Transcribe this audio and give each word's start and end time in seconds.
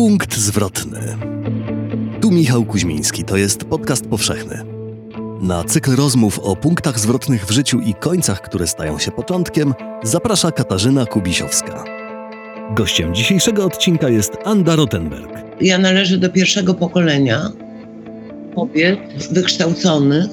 Punkt 0.00 0.36
zwrotny. 0.36 1.16
Tu 2.20 2.30
Michał 2.30 2.64
Kuźmiński, 2.64 3.24
to 3.24 3.36
jest 3.36 3.64
podcast 3.64 4.06
powszechny. 4.06 4.64
Na 5.40 5.64
cykl 5.64 5.96
rozmów 5.96 6.38
o 6.38 6.56
punktach 6.56 6.98
zwrotnych 7.00 7.46
w 7.46 7.50
życiu 7.50 7.80
i 7.80 7.94
końcach, 7.94 8.40
które 8.42 8.66
stają 8.66 8.98
się 8.98 9.10
początkiem, 9.10 9.74
zaprasza 10.02 10.52
Katarzyna 10.52 11.06
Kubisiowska. 11.06 11.84
Gościem 12.76 13.14
dzisiejszego 13.14 13.64
odcinka 13.64 14.08
jest 14.08 14.32
Anda 14.44 14.76
Rottenberg. 14.76 15.30
Ja 15.60 15.78
należę 15.78 16.18
do 16.18 16.30
pierwszego 16.30 16.74
pokolenia 16.74 17.50
kobiet 18.54 18.98
wykształconych, 19.30 20.26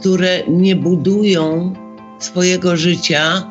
które 0.00 0.42
nie 0.48 0.76
budują 0.76 1.74
swojego 2.18 2.76
życia 2.76 3.42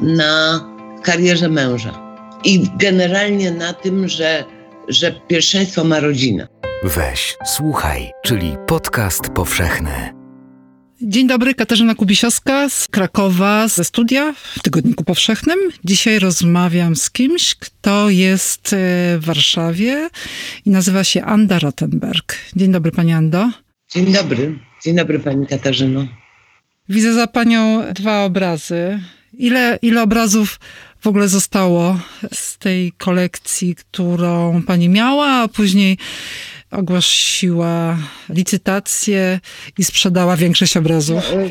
na 0.00 0.64
karierze 1.02 1.48
męża. 1.48 2.18
I 2.44 2.66
generalnie 2.78 3.50
na 3.50 3.72
tym, 3.72 4.08
że, 4.08 4.44
że 4.88 5.20
pierwszeństwo 5.28 5.84
ma 5.84 6.00
rodzina. 6.00 6.46
Weź, 6.84 7.36
słuchaj, 7.44 8.10
czyli 8.24 8.56
podcast 8.66 9.28
powszechny. 9.28 10.12
Dzień 11.02 11.26
dobry, 11.26 11.54
Katarzyna 11.54 11.94
Kubisiowska 11.94 12.68
z 12.68 12.88
Krakowa, 12.88 13.68
ze 13.68 13.84
studia 13.84 14.32
w 14.32 14.62
Tygodniku 14.62 15.04
Powszechnym. 15.04 15.58
Dzisiaj 15.84 16.18
rozmawiam 16.18 16.96
z 16.96 17.10
kimś, 17.10 17.54
kto 17.54 18.10
jest 18.10 18.72
e, 18.72 18.76
w 19.18 19.24
Warszawie 19.24 20.08
i 20.64 20.70
nazywa 20.70 21.04
się 21.04 21.22
Anda 21.22 21.58
Rottenberg. 21.58 22.34
Dzień 22.56 22.72
dobry, 22.72 22.92
pani 22.92 23.12
Ando. 23.12 23.50
Dzień 23.94 24.12
dobry. 24.12 24.58
Dzień 24.84 24.96
dobry, 24.96 25.18
pani 25.18 25.46
Katarzyno. 25.46 26.06
Widzę 26.88 27.14
za 27.14 27.26
panią 27.26 27.82
dwa 27.92 28.24
obrazy. 28.24 29.00
Ile, 29.32 29.78
ile 29.82 30.02
obrazów 30.02 30.60
w 31.02 31.06
ogóle 31.06 31.28
zostało 31.28 32.00
z 32.32 32.58
tej 32.58 32.92
kolekcji, 32.92 33.74
którą 33.74 34.62
pani 34.62 34.88
miała, 34.88 35.26
a 35.26 35.48
później 35.48 35.98
ogłosiła 36.70 37.98
licytację 38.28 39.40
i 39.78 39.84
sprzedała 39.84 40.36
większość 40.36 40.76
obrazów? 40.76 41.24
No, 41.34 41.42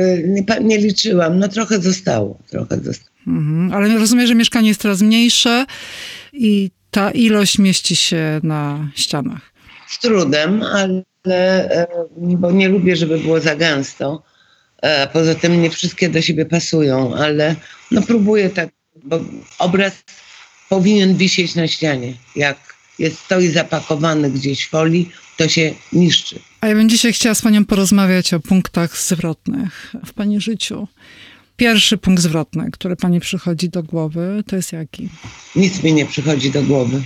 e, 0.00 0.22
nie, 0.22 0.44
nie, 0.60 0.78
liczyłam, 0.78 1.38
no 1.38 1.48
trochę 1.48 1.78
zostało, 1.78 2.38
trochę 2.50 2.76
zostało. 2.76 3.10
Mhm, 3.26 3.72
ale 3.72 3.98
rozumiem, 3.98 4.26
że 4.26 4.34
mieszkanie 4.34 4.68
jest 4.68 4.80
coraz 4.80 5.02
mniejsze 5.02 5.66
i 6.32 6.70
ta 6.90 7.10
ilość 7.10 7.58
mieści 7.58 7.96
się 7.96 8.40
na 8.42 8.90
ścianach. 8.94 9.52
Z 9.88 9.98
trudem, 9.98 10.62
ale 10.62 11.02
e, 11.26 11.86
bo 12.16 12.52
nie 12.52 12.68
lubię, 12.68 12.96
żeby 12.96 13.18
było 13.18 13.40
za 13.40 13.56
gęsto. 13.56 14.22
E, 14.82 15.06
poza 15.06 15.34
tym 15.34 15.62
nie 15.62 15.70
wszystkie 15.70 16.08
do 16.08 16.22
siebie 16.22 16.46
pasują, 16.46 17.14
ale 17.14 17.56
no 17.90 18.02
próbuję 18.02 18.50
tak, 18.50 18.70
bo 19.04 19.20
obraz 19.58 19.92
powinien 20.68 21.16
wisieć 21.16 21.54
na 21.54 21.68
ścianie. 21.68 22.14
Jak 22.36 22.74
jest 22.98 23.18
stoi 23.18 23.48
zapakowany 23.48 24.30
gdzieś 24.30 24.64
w 24.64 24.70
folii, 24.70 25.10
to 25.36 25.48
się 25.48 25.74
niszczy. 25.92 26.38
A 26.60 26.66
ja 26.68 26.74
bym 26.74 26.88
dzisiaj 26.88 27.12
chciała 27.12 27.34
z 27.34 27.42
panią 27.42 27.64
porozmawiać 27.64 28.34
o 28.34 28.40
punktach 28.40 28.98
zwrotnych 28.98 29.94
w 30.06 30.12
pani 30.12 30.40
życiu. 30.40 30.88
Pierwszy 31.56 31.98
punkt 31.98 32.22
zwrotny, 32.22 32.70
który 32.72 32.96
pani 32.96 33.20
przychodzi 33.20 33.68
do 33.68 33.82
głowy, 33.82 34.44
to 34.46 34.56
jest 34.56 34.72
jaki? 34.72 35.08
Nic 35.56 35.82
mi 35.82 35.92
nie 35.92 36.06
przychodzi 36.06 36.50
do 36.50 36.62
głowy. 36.62 37.02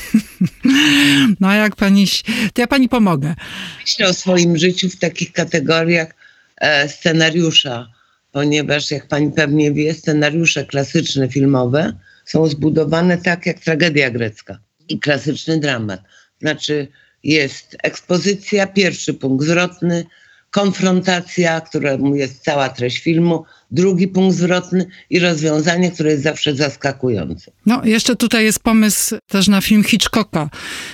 no 1.40 1.48
a 1.48 1.54
jak 1.54 1.76
pani, 1.76 2.06
to 2.54 2.60
ja 2.62 2.66
pani 2.66 2.88
pomogę. 2.88 3.34
Myślę 3.80 4.08
o 4.08 4.14
swoim 4.14 4.58
życiu 4.58 4.88
w 4.88 4.96
takich 4.96 5.32
kategoriach 5.32 6.14
e, 6.56 6.88
scenariusza, 6.88 7.88
ponieważ 8.32 8.90
jak 8.90 9.08
pani 9.08 9.32
pewnie 9.32 9.72
wie, 9.72 9.94
scenariusze 9.94 10.64
klasyczne, 10.64 11.28
filmowe 11.28 11.92
są 12.24 12.46
zbudowane 12.46 13.18
tak 13.18 13.46
jak 13.46 13.60
tragedia 13.60 14.10
grecka 14.10 14.58
i 14.88 14.98
klasyczny 14.98 15.60
dramat. 15.60 16.00
Znaczy 16.40 16.88
jest 17.24 17.76
ekspozycja, 17.82 18.66
pierwszy 18.66 19.14
punkt 19.14 19.44
zwrotny, 19.44 20.04
konfrontacja, 20.50 21.60
któremu 21.60 22.14
jest 22.14 22.44
cała 22.44 22.68
treść 22.68 22.98
filmu, 22.98 23.44
drugi 23.70 24.08
punkt 24.08 24.36
zwrotny 24.36 24.86
i 25.10 25.18
rozwiązanie, 25.18 25.90
które 25.90 26.10
jest 26.10 26.22
zawsze 26.22 26.54
zaskakujące. 26.54 27.50
No, 27.66 27.84
jeszcze 27.84 28.16
tutaj 28.16 28.44
jest 28.44 28.62
pomysł 28.62 29.16
też 29.26 29.48
na 29.48 29.60
film 29.60 29.84
Hitchcocka, 29.84 30.50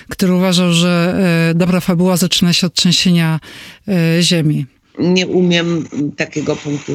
który 0.09 0.33
uważał, 0.33 0.73
że 0.73 1.15
e, 1.51 1.53
dobra 1.55 1.79
fabuła 1.79 2.17
zaczyna 2.17 2.53
się 2.53 2.67
od 2.67 2.73
trzęsienia 2.73 3.39
e, 3.87 4.21
ziemi. 4.21 4.65
Nie 4.99 5.27
umiem 5.27 5.87
takiego 6.17 6.55
punktu 6.55 6.93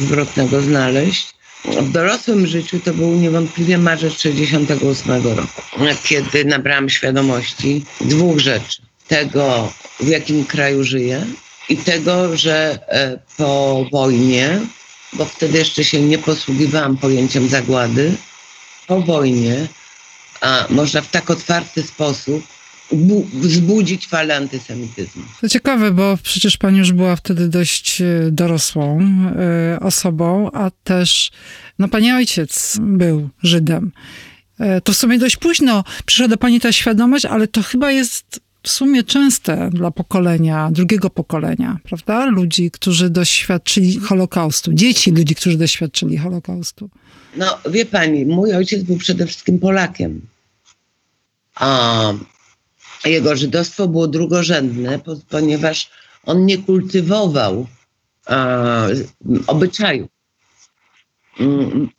zwrotnego 0.00 0.60
znaleźć. 0.60 1.34
W 1.64 1.90
dorosłym 1.90 2.46
życiu 2.46 2.80
to 2.80 2.94
był 2.94 3.12
niewątpliwie 3.12 3.78
marzec 3.78 4.12
68 4.12 5.22
roku, 5.36 5.62
kiedy 6.04 6.44
nabrałam 6.44 6.88
świadomości 6.88 7.84
dwóch 8.00 8.38
rzeczy. 8.38 8.82
Tego, 9.08 9.72
w 10.00 10.08
jakim 10.08 10.44
kraju 10.44 10.84
żyję 10.84 11.26
i 11.68 11.76
tego, 11.76 12.36
że 12.36 12.78
e, 12.88 13.18
po 13.36 13.84
wojnie, 13.92 14.60
bo 15.12 15.24
wtedy 15.24 15.58
jeszcze 15.58 15.84
się 15.84 16.00
nie 16.00 16.18
posługiwałam 16.18 16.96
pojęciem 16.96 17.48
zagłady, 17.48 18.12
po 18.86 19.00
wojnie 19.00 19.68
a 20.42 20.66
można 20.70 21.00
w 21.00 21.10
tak 21.10 21.30
otwarty 21.30 21.82
sposób 21.82 22.42
wzbudzić 23.34 24.06
falę 24.06 24.36
antysemityzmu. 24.36 25.22
To 25.40 25.48
ciekawe, 25.48 25.90
bo 25.90 26.18
przecież 26.22 26.56
pani 26.56 26.78
już 26.78 26.92
była 26.92 27.16
wtedy 27.16 27.48
dość 27.48 28.00
e, 28.00 28.04
dorosłą 28.30 29.00
y, 29.00 29.80
osobą, 29.80 30.50
a 30.52 30.70
też 30.84 31.30
no 31.78 31.88
pani 31.88 32.12
ojciec 32.12 32.78
był 32.80 33.28
Żydem. 33.42 33.92
Y, 34.60 34.80
to 34.80 34.92
w 34.92 34.96
sumie 34.96 35.18
dość 35.18 35.36
późno 35.36 35.84
przyszła 36.06 36.28
do 36.28 36.36
pani 36.36 36.60
ta 36.60 36.72
świadomość, 36.72 37.24
ale 37.24 37.48
to 37.48 37.62
chyba 37.62 37.90
jest 37.90 38.40
w 38.62 38.70
sumie 38.70 39.02
częste 39.02 39.70
dla 39.72 39.90
pokolenia, 39.90 40.70
drugiego 40.72 41.10
pokolenia, 41.10 41.78
prawda? 41.84 42.26
Ludzi, 42.26 42.70
którzy 42.70 43.10
doświadczyli 43.10 43.98
Holokaustu, 43.98 44.72
dzieci 44.72 45.10
ludzi, 45.10 45.34
którzy 45.34 45.58
doświadczyli 45.58 46.18
Holokaustu. 46.18 46.90
No, 47.36 47.58
wie 47.70 47.86
pani, 47.86 48.26
mój 48.26 48.54
ojciec 48.54 48.82
był 48.82 48.96
przede 48.96 49.26
wszystkim 49.26 49.58
Polakiem. 49.58 50.20
A 51.54 52.12
jego 53.08 53.36
żydostwo 53.36 53.88
było 53.88 54.08
drugorzędne, 54.08 55.00
ponieważ 55.28 55.90
on 56.24 56.46
nie 56.46 56.58
kultywował 56.58 57.66
obyczaju. 59.46 60.08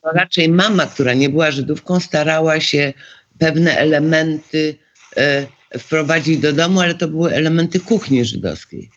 To 0.02 0.12
raczej 0.14 0.50
mama, 0.50 0.86
która 0.86 1.14
nie 1.14 1.30
była 1.30 1.52
Żydówką, 1.52 2.00
starała 2.00 2.60
się 2.60 2.94
pewne 3.40 3.78
elementy 3.78 4.78
e, 5.18 5.48
wprowadzić 5.80 6.38
do 6.38 6.54
domu, 6.54 6.82
ale 6.82 6.96
to 6.96 7.08
były 7.08 7.34
elementy 7.34 7.80
kuchni 7.80 8.26
żydowskiej. 8.26 8.90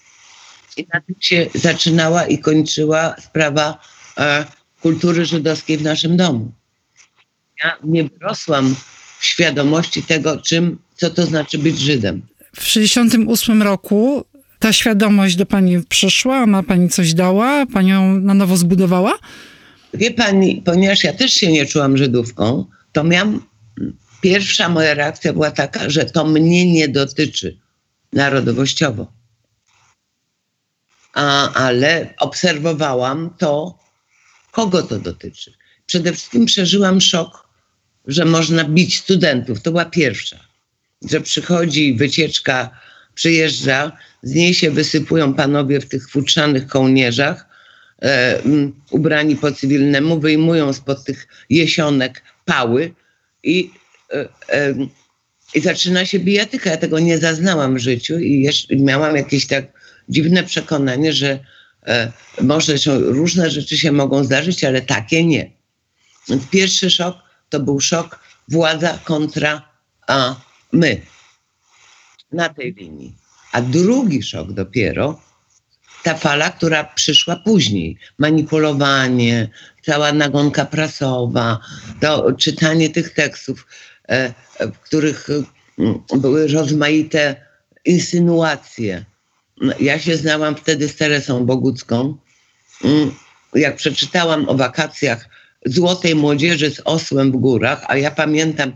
I 0.76 0.86
na 0.94 1.00
tym 1.00 1.16
się 1.20 1.46
zaczynała 1.54 2.26
i 2.26 2.38
kończyła 2.38 3.16
sprawa 3.20 3.78
e, 4.18 4.44
kultury 4.82 5.24
żydowskiej 5.24 5.78
w 5.78 5.82
naszym 5.82 6.16
domu. 6.16 6.52
Ja 7.64 7.76
nie 7.84 8.04
wyrosłam 8.04 8.74
w 9.18 9.24
świadomości 9.24 10.02
tego, 10.02 10.36
czym, 10.36 10.78
co 10.96 11.10
to 11.10 11.26
znaczy 11.26 11.58
być 11.58 11.78
Żydem. 11.78 12.22
W 12.56 12.64
1968 12.64 13.62
roku 13.62 14.24
ta 14.58 14.72
świadomość 14.72 15.36
do 15.36 15.46
pani 15.46 15.82
przyszła, 15.88 16.42
ona 16.42 16.62
pani 16.62 16.88
coś 16.88 17.14
dała, 17.14 17.66
panią 17.66 18.20
na 18.20 18.34
nowo 18.34 18.56
zbudowała? 18.56 19.18
Wie 19.94 20.10
pani, 20.10 20.62
ponieważ 20.64 21.04
ja 21.04 21.12
też 21.12 21.32
się 21.32 21.52
nie 21.52 21.66
czułam 21.66 21.96
Żydówką, 21.96 22.64
to 22.92 23.04
miałam, 23.04 23.42
pierwsza 24.20 24.68
moja 24.68 24.94
reakcja 24.94 25.32
była 25.32 25.50
taka, 25.50 25.90
że 25.90 26.04
to 26.04 26.24
mnie 26.24 26.72
nie 26.72 26.88
dotyczy 26.88 27.58
narodowościowo. 28.12 29.12
A, 31.14 31.52
ale 31.52 32.14
obserwowałam 32.20 33.30
to, 33.38 33.78
kogo 34.50 34.82
to 34.82 34.98
dotyczy. 34.98 35.52
Przede 35.86 36.12
wszystkim 36.12 36.46
przeżyłam 36.46 37.00
szok 37.00 37.46
że 38.06 38.24
można 38.24 38.64
bić 38.64 38.98
studentów. 38.98 39.62
To 39.62 39.70
była 39.70 39.84
pierwsza. 39.84 40.38
Że 41.02 41.20
przychodzi 41.20 41.94
wycieczka, 41.94 42.70
przyjeżdża, 43.14 43.92
z 44.22 44.34
niej 44.34 44.54
się 44.54 44.70
wysypują 44.70 45.34
panowie 45.34 45.80
w 45.80 45.88
tych 45.88 46.10
futrzanych 46.10 46.66
kołnierzach, 46.66 47.48
e, 48.02 48.42
ubrani 48.90 49.36
po 49.36 49.52
cywilnemu, 49.52 50.20
wyjmują 50.20 50.72
spod 50.72 51.04
tych 51.04 51.28
jesionek 51.50 52.22
pały 52.44 52.94
i, 53.42 53.70
e, 54.12 54.28
e, 54.48 54.74
i 55.54 55.60
zaczyna 55.60 56.06
się 56.06 56.18
bijatyka. 56.18 56.70
Ja 56.70 56.76
tego 56.76 56.98
nie 56.98 57.18
zaznałam 57.18 57.74
w 57.74 57.78
życiu 57.78 58.18
i 58.18 58.42
jeszcze 58.42 58.76
miałam 58.76 59.16
jakieś 59.16 59.46
tak 59.46 59.64
dziwne 60.08 60.42
przekonanie, 60.44 61.12
że 61.12 61.38
e, 61.86 62.12
może 62.40 62.78
się, 62.78 62.98
różne 62.98 63.50
rzeczy 63.50 63.78
się 63.78 63.92
mogą 63.92 64.24
zdarzyć, 64.24 64.64
ale 64.64 64.82
takie 64.82 65.24
nie. 65.24 65.50
Pierwszy 66.50 66.90
szok 66.90 67.16
to 67.48 67.60
był 67.60 67.80
szok 67.80 68.18
władza 68.48 68.98
kontra 69.04 69.68
a, 70.06 70.36
my 70.72 71.00
na 72.32 72.48
tej 72.48 72.74
linii. 72.74 73.14
A 73.52 73.62
drugi 73.62 74.22
szok 74.22 74.52
dopiero 74.52 75.20
ta 76.02 76.14
fala, 76.14 76.50
która 76.50 76.84
przyszła 76.84 77.36
później. 77.36 77.96
Manipulowanie, 78.18 79.48
cała 79.82 80.12
nagonka 80.12 80.64
prasowa, 80.64 81.58
to 82.00 82.32
czytanie 82.32 82.90
tych 82.90 83.10
tekstów, 83.14 83.66
e, 84.08 84.32
w 84.60 84.78
których 84.78 85.28
mm, 85.78 86.02
były 86.16 86.46
rozmaite 86.46 87.36
insynuacje. 87.84 89.04
Ja 89.80 89.98
się 89.98 90.16
znałam 90.16 90.56
wtedy 90.56 90.88
z 90.88 90.96
Teresą 90.96 91.46
Bogucką. 91.46 92.16
Mm, 92.84 93.14
jak 93.54 93.76
przeczytałam 93.76 94.48
o 94.48 94.54
wakacjach 94.54 95.28
złotej 95.64 96.14
młodzieży 96.14 96.70
z 96.70 96.80
osłem 96.84 97.32
w 97.32 97.36
górach, 97.36 97.84
a 97.88 97.96
ja 97.96 98.10
pamiętam, 98.10 98.72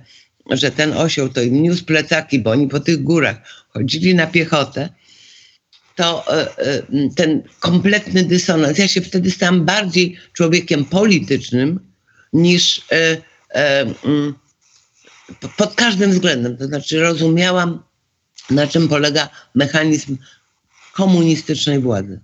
że 0.50 0.70
ten 0.70 0.92
osioł 0.92 1.28
to 1.28 1.42
im 1.42 1.62
niósł 1.62 1.84
plecaki, 1.84 2.38
bo 2.38 2.50
oni 2.50 2.68
po 2.68 2.80
tych 2.80 3.02
górach 3.02 3.36
chodzili 3.68 4.14
na 4.14 4.26
piechotę, 4.26 4.88
to 5.96 6.36
e, 6.36 6.58
e, 6.58 6.82
ten 7.16 7.42
kompletny 7.60 8.24
dysonans. 8.24 8.78
Ja 8.78 8.88
się 8.88 9.00
wtedy 9.00 9.30
stałam 9.30 9.64
bardziej 9.64 10.18
człowiekiem 10.32 10.84
politycznym 10.84 11.80
niż 12.32 12.82
e, 12.92 13.16
mm, 14.04 14.34
pod 15.56 15.74
każdym 15.74 16.10
względem. 16.10 16.56
To 16.56 16.66
znaczy 16.66 17.00
rozumiałam, 17.00 17.82
na 18.50 18.66
czym 18.66 18.88
polega 18.88 19.28
mechanizm 19.54 20.16
komunistycznej 20.92 21.78
władzy. 21.78 22.20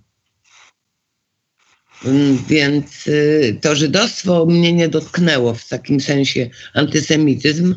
Mm, 2.05 2.37
więc 2.47 3.07
y, 3.07 3.59
to 3.61 3.75
żydostwo 3.75 4.45
mnie 4.45 4.73
nie 4.73 4.89
dotknęło 4.89 5.53
w 5.53 5.67
takim 5.67 5.99
sensie 5.99 6.49
antysemityzm 6.73 7.75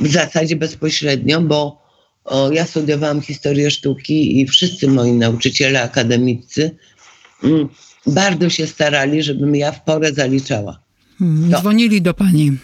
w 0.00 0.08
zasadzie 0.08 0.56
bezpośrednio, 0.56 1.40
bo 1.40 1.82
o, 2.24 2.52
ja 2.52 2.66
studiowałam 2.66 3.20
historię 3.20 3.70
sztuki 3.70 4.40
i 4.40 4.46
wszyscy 4.46 4.88
moi 4.88 5.12
nauczyciele 5.12 5.82
akademicy 5.82 6.76
mm, 7.44 7.68
bardzo 8.06 8.50
się 8.50 8.66
starali, 8.66 9.22
żebym 9.22 9.56
ja 9.56 9.72
w 9.72 9.84
porę 9.84 10.12
zaliczała. 10.12 10.82
Hmm, 11.18 11.50
to, 11.50 11.58
dzwonili 11.58 12.02
do 12.02 12.14
pani. 12.14 12.56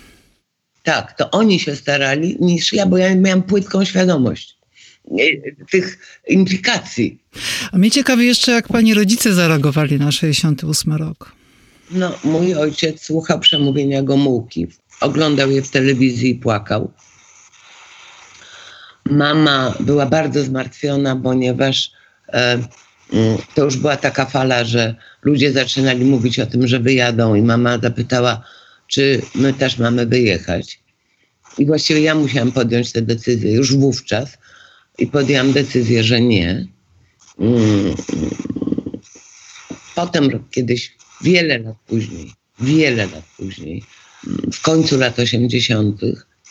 Tak, 0.82 1.12
to 1.19 1.31
oni 1.31 1.60
się 1.60 1.76
starali 1.76 2.36
niż 2.40 2.72
ja, 2.72 2.86
bo 2.86 2.98
ja 2.98 3.14
miałam 3.14 3.42
płytką 3.42 3.84
świadomość 3.84 4.58
tych 5.70 5.98
implikacji. 6.28 7.19
A 7.72 7.78
mnie 7.78 7.90
ciekawi 7.90 8.26
jeszcze, 8.26 8.52
jak 8.52 8.69
pani 8.69 8.94
rodzice 8.94 9.34
zareagowali 9.34 9.98
na 9.98 10.12
68 10.12 10.92
rok. 10.92 11.32
No, 11.90 12.19
mój 12.25 12.54
ojciec 12.54 13.02
słuchał 13.02 13.40
przemówienia 13.40 14.02
Gomułki. 14.02 14.66
Oglądał 15.00 15.50
je 15.50 15.62
w 15.62 15.70
telewizji 15.70 16.30
i 16.30 16.34
płakał. 16.34 16.92
Mama 19.10 19.74
była 19.80 20.06
bardzo 20.06 20.44
zmartwiona, 20.44 21.16
ponieważ 21.16 21.90
e, 22.28 22.52
mm, 23.12 23.38
to 23.54 23.64
już 23.64 23.76
była 23.76 23.96
taka 23.96 24.24
fala, 24.24 24.64
że 24.64 24.94
ludzie 25.22 25.52
zaczynali 25.52 26.04
mówić 26.04 26.38
o 26.38 26.46
tym, 26.46 26.66
że 26.66 26.80
wyjadą, 26.80 27.34
i 27.34 27.42
mama 27.42 27.78
zapytała, 27.78 28.44
czy 28.86 29.22
my 29.34 29.52
też 29.52 29.78
mamy 29.78 30.06
wyjechać. 30.06 30.80
I 31.58 31.66
właściwie 31.66 32.00
ja 32.00 32.14
musiałam 32.14 32.52
podjąć 32.52 32.92
tę 32.92 33.02
decyzję 33.02 33.52
już 33.52 33.76
wówczas 33.76 34.38
i 34.98 35.06
podjęłam 35.06 35.52
decyzję, 35.52 36.04
że 36.04 36.20
nie. 36.20 36.66
Mm. 37.38 37.94
Potem 39.94 40.44
kiedyś, 40.50 40.96
wiele 41.22 41.58
lat 41.58 41.76
później, 41.86 42.32
wiele 42.60 43.06
lat 43.06 43.24
później, 43.36 43.82
w 44.52 44.62
końcu 44.62 44.98
lat 44.98 45.18
80., 45.18 46.00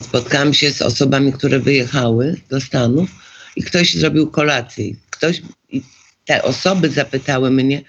spotkałam 0.04 0.54
się 0.54 0.72
z 0.72 0.82
osobami, 0.82 1.34
które 1.34 1.60
wyjechały 1.60 2.42
do 2.50 2.62
Stanów 2.62 3.10
i 3.56 3.64
ktoś 3.64 3.96
zrobił 3.96 4.32
kolację. 4.32 4.86
Ktoś, 5.10 5.42
i 5.70 5.82
te 6.26 6.44
osoby 6.44 6.90
zapytały 6.90 7.52
mnie, 7.52 7.82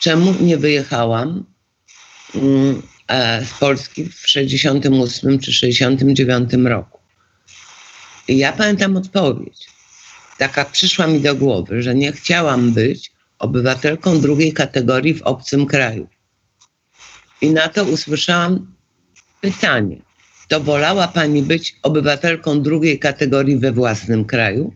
czemu 0.00 0.34
nie 0.40 0.56
wyjechałam 0.56 1.44
mm, 2.34 2.82
z 3.44 3.58
Polski 3.60 4.04
w 4.04 4.28
68 4.28 5.38
czy 5.38 5.52
69 5.52 6.52
roku. 6.64 6.98
I 8.28 8.38
ja 8.38 8.52
pamiętam 8.52 8.96
odpowiedź. 8.96 9.66
Taka 10.38 10.64
przyszła 10.64 11.06
mi 11.06 11.20
do 11.20 11.34
głowy, 11.34 11.82
że 11.82 11.94
nie 11.94 12.12
chciałam 12.12 12.72
być 12.72 13.12
obywatelką 13.38 14.20
drugiej 14.20 14.52
kategorii 14.52 15.14
w 15.14 15.22
obcym 15.22 15.66
kraju. 15.66 16.08
I 17.40 17.50
na 17.50 17.68
to 17.68 17.84
usłyszałam 17.84 18.74
pytanie: 19.40 20.02
To 20.52 20.60
wolała 20.60 21.08
pani 21.08 21.42
być 21.42 21.76
obywatelką 21.82 22.62
drugiej 22.62 22.98
kategorii 22.98 23.56
we 23.56 23.72
własnym 23.72 24.24
kraju? 24.24 24.74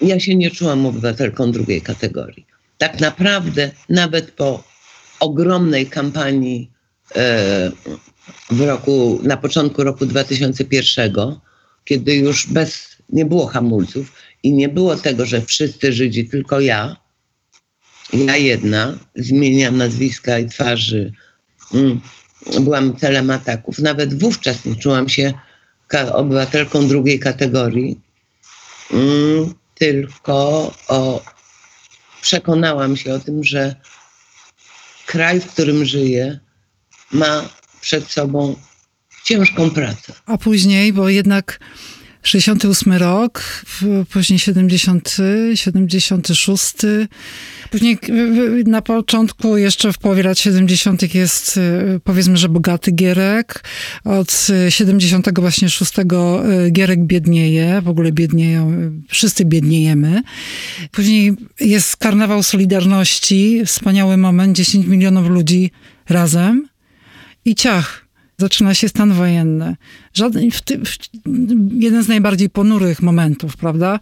Ja 0.00 0.20
się 0.20 0.34
nie 0.34 0.50
czułam 0.50 0.86
obywatelką 0.86 1.52
drugiej 1.52 1.82
kategorii. 1.82 2.46
Tak 2.78 3.00
naprawdę, 3.00 3.70
nawet 3.88 4.30
po 4.30 4.64
ogromnej 5.20 5.86
kampanii 5.86 6.70
e, 7.16 7.70
w 8.50 8.60
roku, 8.60 9.20
na 9.22 9.36
początku 9.36 9.84
roku 9.84 10.06
2001, 10.06 11.12
kiedy 11.84 12.14
już 12.14 12.46
bez, 12.46 12.96
nie 13.08 13.24
było 13.24 13.46
hamulców 13.46 14.12
i 14.42 14.52
nie 14.52 14.68
było 14.68 14.96
tego, 14.96 15.26
że 15.26 15.42
wszyscy 15.42 15.92
Żydzi, 15.92 16.28
tylko 16.28 16.60
ja, 16.60 16.96
ja 18.12 18.36
jedna, 18.36 18.98
zmieniam 19.16 19.76
nazwiska 19.76 20.38
i 20.38 20.48
twarzy, 20.48 21.12
mm, 21.74 22.00
byłam 22.60 22.96
celem 22.96 23.30
ataków. 23.30 23.78
Nawet 23.78 24.18
wówczas 24.20 24.64
nie 24.64 24.76
czułam 24.76 25.08
się 25.08 25.32
obywatelką 26.12 26.88
drugiej 26.88 27.20
kategorii, 27.20 28.00
mm, 28.92 29.54
tylko 29.74 30.34
o, 30.88 31.22
przekonałam 32.20 32.96
się 32.96 33.14
o 33.14 33.18
tym, 33.18 33.44
że 33.44 33.76
kraj, 35.06 35.40
w 35.40 35.46
którym 35.46 35.84
żyję, 35.84 36.40
ma 37.12 37.48
przed 37.80 38.10
sobą 38.10 38.56
ciężką 39.24 39.70
pracę. 39.70 40.12
A 40.26 40.38
później, 40.38 40.92
bo 40.92 41.08
jednak 41.08 41.60
68 42.22 42.92
rok, 42.92 43.64
później 44.12 44.38
70, 44.38 45.16
76. 45.54 46.74
Później 47.70 47.98
na 48.66 48.82
początku, 48.82 49.56
jeszcze 49.56 49.92
w 49.92 49.98
połowie 49.98 50.22
lat 50.22 50.38
70. 50.38 51.14
jest 51.14 51.60
powiedzmy, 52.04 52.36
że 52.36 52.48
bogaty 52.48 52.92
Gierek. 52.92 53.64
Od 54.04 54.46
76 54.68 55.30
właśnie 55.36 55.68
Gierek 56.72 57.04
biednieje, 57.04 57.82
w 57.82 57.88
ogóle 57.88 58.12
biednieją, 58.12 58.72
wszyscy 59.08 59.44
biedniejemy. 59.44 60.22
Później 60.90 61.36
jest 61.60 61.96
karnawał 61.96 62.42
Solidarności, 62.42 63.62
wspaniały 63.66 64.16
moment, 64.16 64.56
10 64.56 64.86
milionów 64.86 65.28
ludzi 65.28 65.70
razem 66.08 66.68
i 67.44 67.54
ciach 67.54 68.01
zaczyna 68.42 68.74
się 68.74 68.88
stan 68.88 69.12
wojenny. 69.12 69.76
Żaden, 70.14 70.50
w 70.50 70.62
ty, 70.62 70.78
w, 70.78 70.98
jeden 71.78 72.02
z 72.02 72.08
najbardziej 72.08 72.50
ponurych 72.50 73.02
momentów, 73.02 73.56
prawda? 73.56 73.98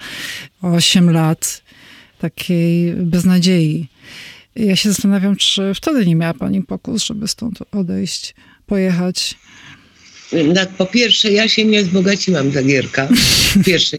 Osiem 0.62 1.11
lat 1.11 1.62
takiej 2.19 2.95
beznadziei. 2.95 3.88
Ja 4.57 4.76
się 4.76 4.88
zastanawiam, 4.88 5.37
czy 5.37 5.75
wtedy 5.75 6.07
nie 6.07 6.17
miała 6.17 6.35
pani 6.35 6.62
pokus, 6.62 7.05
żeby 7.05 7.29
stąd 7.29 7.59
odejść, 7.73 8.35
pojechać 8.67 9.38
po 10.79 10.87
pierwsze, 10.87 11.33
ja 11.33 11.49
się 11.49 11.65
nie 11.65 11.83
wzbogaciłam 11.83 12.53
za 12.53 12.63
Gierka. 12.63 13.09
Pierwszy. 13.67 13.99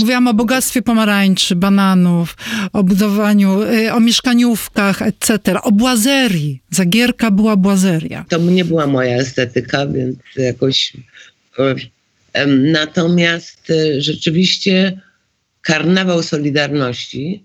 Mówiłam 0.00 0.28
o 0.28 0.34
bogactwie 0.34 0.82
pomarańczy, 0.82 1.56
bananów, 1.56 2.36
o 2.72 2.82
budowaniu, 2.82 3.62
y, 3.62 3.92
o 3.92 4.00
mieszkaniówkach, 4.00 5.02
etc. 5.02 5.38
O 5.62 5.72
błazerii. 5.72 6.62
Zagierka 6.70 7.30
była 7.30 7.56
błazeria. 7.56 8.24
To 8.28 8.38
nie 8.38 8.64
była 8.64 8.86
moja 8.86 9.16
estetyka, 9.16 9.86
więc 9.86 10.16
jakoś... 10.36 10.92
Natomiast 12.72 13.70
y, 13.70 14.02
rzeczywiście 14.02 15.00
karnawał 15.62 16.22
Solidarności 16.22 17.44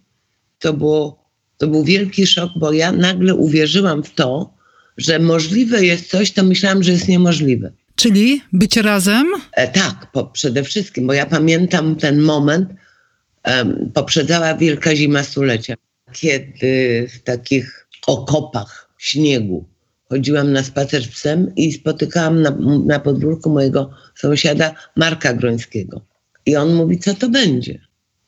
to, 0.60 0.74
było, 0.74 1.25
to 1.58 1.67
był 1.67 1.84
wielki 1.84 2.27
szok, 2.27 2.51
bo 2.60 2.74
ja 2.74 2.91
nagle 2.91 3.36
uwierzyłam 3.36 4.03
w 4.03 4.13
to, 4.13 4.56
że 4.97 5.19
możliwe 5.19 5.85
jest 5.85 6.09
coś, 6.09 6.31
to 6.31 6.43
myślałam, 6.43 6.83
że 6.83 6.91
jest 6.91 7.07
niemożliwe. 7.07 7.71
Czyli 7.95 8.41
być 8.53 8.77
razem? 8.77 9.27
E, 9.51 9.67
tak, 9.67 10.11
po, 10.11 10.25
przede 10.25 10.63
wszystkim, 10.63 11.07
bo 11.07 11.13
ja 11.13 11.25
pamiętam 11.25 11.95
ten 11.95 12.21
moment, 12.21 12.69
um, 13.45 13.91
poprzedzała 13.93 14.55
Wielka 14.55 14.95
Zima 14.95 15.23
Stulecia, 15.23 15.75
kiedy 16.13 17.07
w 17.13 17.23
takich 17.23 17.87
okopach 18.07 18.89
śniegu 18.97 19.65
chodziłam 20.09 20.51
na 20.51 20.63
spacer 20.63 21.03
z 21.03 21.07
psem 21.07 21.55
i 21.55 21.73
spotykałam 21.73 22.41
na, 22.41 22.57
na 22.85 22.99
podwórku 22.99 23.49
mojego 23.49 23.89
sąsiada 24.15 24.73
Marka 24.95 25.33
Grońskiego. 25.33 26.01
I 26.45 26.55
on 26.55 26.73
mówi, 26.73 26.99
co 26.99 27.13
to 27.13 27.29
będzie? 27.29 27.79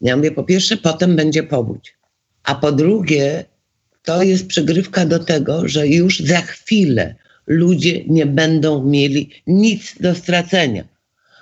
Ja 0.01 0.17
mówię, 0.17 0.31
po 0.31 0.43
pierwsze, 0.43 0.77
potem 0.77 1.15
będzie 1.15 1.43
powódź. 1.43 1.97
A 2.43 2.55
po 2.55 2.71
drugie, 2.71 3.45
to 4.03 4.23
jest 4.23 4.47
przygrywka 4.47 5.05
do 5.05 5.19
tego, 5.19 5.67
że 5.67 5.87
już 5.87 6.19
za 6.19 6.41
chwilę 6.41 7.15
ludzie 7.47 8.03
nie 8.07 8.25
będą 8.25 8.83
mieli 8.83 9.29
nic 9.47 9.95
do 9.99 10.15
stracenia. 10.15 10.83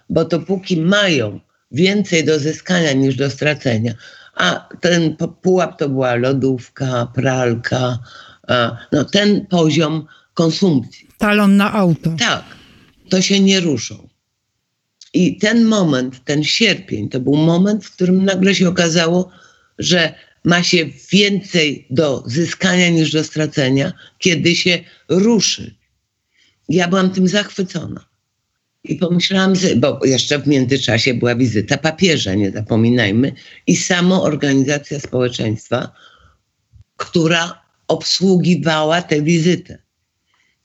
Bo 0.09 0.25
dopóki 0.25 0.77
mają 0.77 1.39
więcej 1.71 2.25
do 2.25 2.39
zyskania 2.39 2.93
niż 2.93 3.15
do 3.15 3.29
stracenia, 3.29 3.93
a 4.35 4.69
ten 4.81 5.15
pułap 5.41 5.79
to 5.79 5.89
była 5.89 6.15
lodówka, 6.15 7.11
pralka, 7.15 7.99
no 8.91 9.05
ten 9.05 9.45
poziom 9.45 10.05
konsumpcji. 10.33 11.07
Talon 11.17 11.57
na 11.57 11.73
auto. 11.73 12.15
Tak, 12.19 12.43
to 13.09 13.21
się 13.21 13.39
nie 13.39 13.59
ruszą. 13.59 14.07
I 15.13 15.37
ten 15.37 15.65
moment, 15.65 16.25
ten 16.25 16.43
sierpień, 16.43 17.09
to 17.09 17.19
był 17.19 17.35
moment, 17.35 17.85
w 17.85 17.91
którym 17.91 18.25
nagle 18.25 18.55
się 18.55 18.69
okazało, 18.69 19.29
że 19.79 20.13
ma 20.47 20.63
się 20.63 20.85
więcej 21.11 21.87
do 21.89 22.23
zyskania 22.25 22.89
niż 22.89 23.11
do 23.11 23.23
stracenia, 23.23 23.93
kiedy 24.19 24.55
się 24.55 24.79
ruszy. 25.09 25.75
Ja 26.69 26.87
byłam 26.87 27.09
tym 27.09 27.27
zachwycona. 27.27 28.05
I 28.83 28.95
pomyślałam, 28.95 29.53
bo 29.77 30.05
jeszcze 30.05 30.39
w 30.39 30.47
międzyczasie 30.47 31.13
była 31.13 31.35
wizyta 31.35 31.77
papieża, 31.77 32.33
nie 32.33 32.51
zapominajmy, 32.51 33.31
i 33.67 33.75
samo 33.75 34.23
organizacja 34.23 34.99
społeczeństwa, 34.99 35.91
która 36.97 37.61
obsługiwała 37.87 39.01
tę 39.01 39.21
wizytę. 39.21 39.77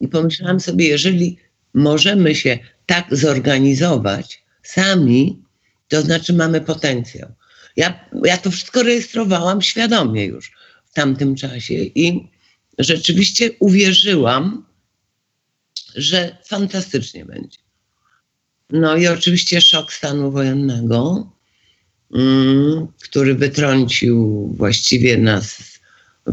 I 0.01 0.09
pomyślałam 0.09 0.61
sobie, 0.61 0.89
jeżeli 0.89 1.39
możemy 1.75 2.35
się 2.35 2.59
tak 2.87 3.17
zorganizować 3.17 4.45
sami, 4.63 5.43
to 5.89 6.03
znaczy 6.03 6.33
mamy 6.33 6.61
potencjał. 6.61 7.29
Ja, 7.77 8.09
ja 8.25 8.37
to 8.37 8.51
wszystko 8.51 8.83
rejestrowałam 8.83 9.63
świadomie 9.63 10.25
już 10.25 10.53
w 10.85 10.95
tamtym 10.95 11.35
czasie 11.35 11.75
i 11.75 12.29
rzeczywiście 12.79 13.51
uwierzyłam, 13.59 14.65
że 15.95 16.37
fantastycznie 16.45 17.25
będzie. 17.25 17.59
No 18.71 18.97
i 18.97 19.07
oczywiście 19.07 19.61
szok 19.61 19.93
stanu 19.93 20.31
wojennego, 20.31 21.31
mm, 22.15 22.87
który 23.03 23.35
wytrącił 23.35 24.49
właściwie 24.57 25.19
nas. 25.19 25.63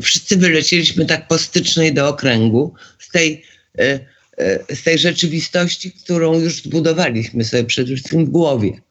Wszyscy 0.01 0.38
wylecieliśmy 0.38 1.05
tak 1.05 1.27
po 1.27 1.38
stycznej 1.38 1.93
do 1.93 2.08
okręgu 2.08 2.74
z 3.00 3.10
tej, 3.10 3.43
e, 3.79 4.00
e, 4.38 4.75
z 4.75 4.84
tej 4.84 4.98
rzeczywistości, 4.98 5.91
którą 5.91 6.39
już 6.39 6.63
zbudowaliśmy 6.63 7.43
sobie 7.43 7.63
przede 7.63 7.96
wszystkim 7.96 8.25
w 8.25 8.29
głowie. 8.29 8.81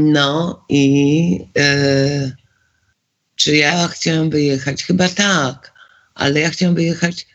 No 0.00 0.64
i 0.68 1.46
e, 1.58 2.32
czy 3.36 3.56
ja 3.56 3.88
chciałam 3.88 4.30
wyjechać? 4.30 4.84
Chyba 4.84 5.08
tak, 5.08 5.72
ale 6.14 6.40
ja 6.40 6.50
chciałam 6.50 6.74
wyjechać 6.74 7.26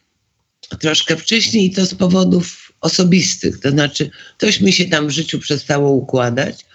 troszkę 0.80 1.18
wcześniej 1.18 1.66
i 1.66 1.72
to 1.72 1.86
z 1.86 1.96
powodów 1.96 2.72
osobistych. 2.82 3.60
To 3.60 3.72
znaczy, 3.72 4.10
coś 4.38 4.62
mi 4.62 4.74
się 4.74 4.86
tam 4.86 5.08
w 5.08 5.12
życiu 5.12 5.40
przestało 5.40 5.92
układać. 5.92 6.66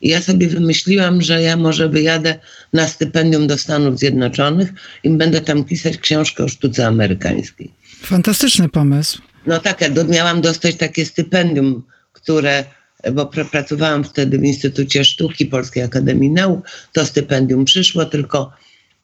I 0.00 0.08
ja 0.08 0.22
sobie 0.22 0.48
wymyśliłam, 0.48 1.22
że 1.22 1.42
ja 1.42 1.56
może 1.56 1.88
wyjadę 1.88 2.38
na 2.72 2.88
stypendium 2.88 3.46
do 3.46 3.58
Stanów 3.58 3.98
Zjednoczonych 3.98 4.72
i 5.04 5.10
będę 5.10 5.40
tam 5.40 5.64
pisać 5.64 5.98
książkę 5.98 6.44
o 6.44 6.48
sztuce 6.48 6.86
amerykańskiej. 6.86 7.70
Fantastyczny 8.02 8.68
pomysł. 8.68 9.18
No 9.46 9.58
tak, 9.58 9.80
ja 9.80 9.88
miałam 10.04 10.40
dostać 10.40 10.76
takie 10.76 11.06
stypendium, 11.06 11.82
które 12.12 12.64
bo 13.12 13.26
pracowałam 13.26 14.04
wtedy 14.04 14.38
w 14.38 14.44
Instytucie 14.44 15.04
Sztuki 15.04 15.46
Polskiej 15.46 15.82
Akademii 15.82 16.30
Nauk. 16.30 16.68
To 16.92 17.06
stypendium 17.06 17.64
przyszło, 17.64 18.04
tylko 18.04 18.52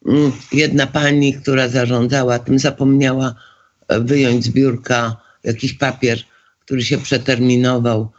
mm, 0.06 0.32
jedna 0.52 0.86
pani, 0.86 1.34
która 1.34 1.68
zarządzała 1.68 2.38
tym, 2.38 2.58
zapomniała 2.58 3.34
e, 3.88 4.00
wyjąć 4.00 4.44
z 4.44 4.48
biurka 4.48 5.16
jakiś 5.44 5.72
papier, 5.72 6.18
który 6.64 6.84
się 6.84 6.98
przeterminował. 6.98 8.10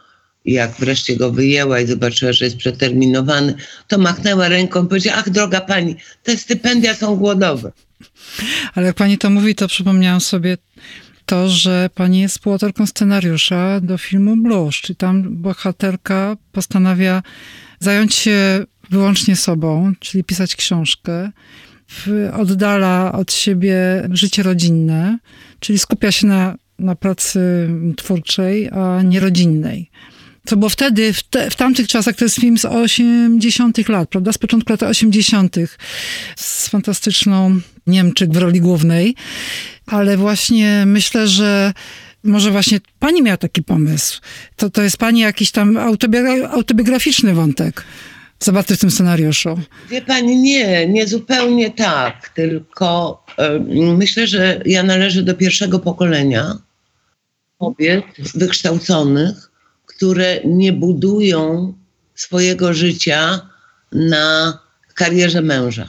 Jak 0.44 0.72
wreszcie 0.72 1.16
go 1.16 1.32
wyjęła 1.32 1.80
i 1.80 1.86
zobaczyła, 1.86 2.32
że 2.32 2.44
jest 2.44 2.56
przeterminowany, 2.56 3.54
to 3.88 3.98
machnęła 3.98 4.48
ręką 4.48 4.84
i 4.84 4.88
powiedziała, 4.88 5.16
ach 5.16 5.30
droga 5.30 5.60
pani, 5.60 5.96
te 6.22 6.36
stypendia 6.36 6.94
są 6.94 7.16
głodowe. 7.16 7.72
Ale 8.74 8.86
jak 8.86 8.96
pani 8.96 9.18
to 9.18 9.30
mówi, 9.30 9.54
to 9.54 9.68
przypomniałam 9.68 10.20
sobie 10.20 10.56
to, 11.28 11.48
że 11.48 11.90
pani 11.94 12.20
jest 12.20 12.34
współautorką 12.34 12.86
scenariusza 12.86 13.80
do 13.80 13.98
filmu 13.98 14.36
Blues, 14.36 14.76
czyli 14.76 14.96
tam 14.96 15.36
bohaterka 15.36 16.36
postanawia 16.52 17.22
zająć 17.80 18.14
się 18.14 18.64
wyłącznie 18.90 19.36
sobą, 19.36 19.92
czyli 20.00 20.24
pisać 20.24 20.56
książkę, 20.56 21.30
oddala 22.32 23.12
od 23.12 23.32
siebie 23.32 23.76
życie 24.10 24.42
rodzinne, 24.42 25.18
czyli 25.60 25.78
skupia 25.78 26.12
się 26.12 26.26
na, 26.26 26.54
na 26.78 26.94
pracy 26.94 27.40
twórczej, 27.96 28.68
a 28.70 29.02
nie 29.02 29.20
rodzinnej. 29.20 29.90
Było 30.56 30.68
wtedy, 30.68 31.12
w, 31.12 31.22
te, 31.22 31.50
w 31.50 31.56
tamtych 31.56 31.88
czasach, 31.88 32.16
to 32.16 32.24
jest 32.24 32.36
film 32.36 32.58
z 32.58 32.64
80 32.64 33.88
lat, 33.88 34.08
prawda? 34.08 34.32
Z 34.32 34.38
początku 34.38 34.72
lat 34.72 34.82
80. 34.82 35.56
z 36.36 36.68
fantastyczną 36.68 37.60
Niemczyk 37.86 38.32
w 38.32 38.36
roli 38.36 38.60
głównej 38.60 39.14
ale 39.88 40.16
właśnie 40.16 40.84
myślę, 40.86 41.28
że 41.28 41.72
może 42.24 42.50
właśnie 42.50 42.80
pani 42.98 43.22
miała 43.22 43.36
taki 43.36 43.62
pomysł. 43.62 44.20
To, 44.56 44.70
to 44.70 44.82
jest 44.82 44.96
pani 44.96 45.20
jakiś 45.20 45.50
tam 45.50 45.76
autobiograficzny 46.50 47.34
wątek 47.34 47.84
zawarty 48.40 48.76
w 48.76 48.80
tym 48.80 48.90
scenariuszu. 48.90 49.60
Wie 49.90 50.02
pani, 50.02 50.36
nie, 50.36 50.88
nie 50.88 51.06
zupełnie 51.06 51.70
tak, 51.70 52.28
tylko 52.28 53.22
y, 53.40 53.94
myślę, 53.96 54.26
że 54.26 54.60
ja 54.66 54.82
należę 54.82 55.22
do 55.22 55.34
pierwszego 55.34 55.78
pokolenia 55.78 56.58
kobiet 57.58 58.04
wykształconych, 58.34 59.47
które 59.98 60.40
nie 60.44 60.72
budują 60.72 61.74
swojego 62.14 62.74
życia 62.74 63.50
na 63.92 64.58
karierze 64.94 65.42
męża. 65.42 65.88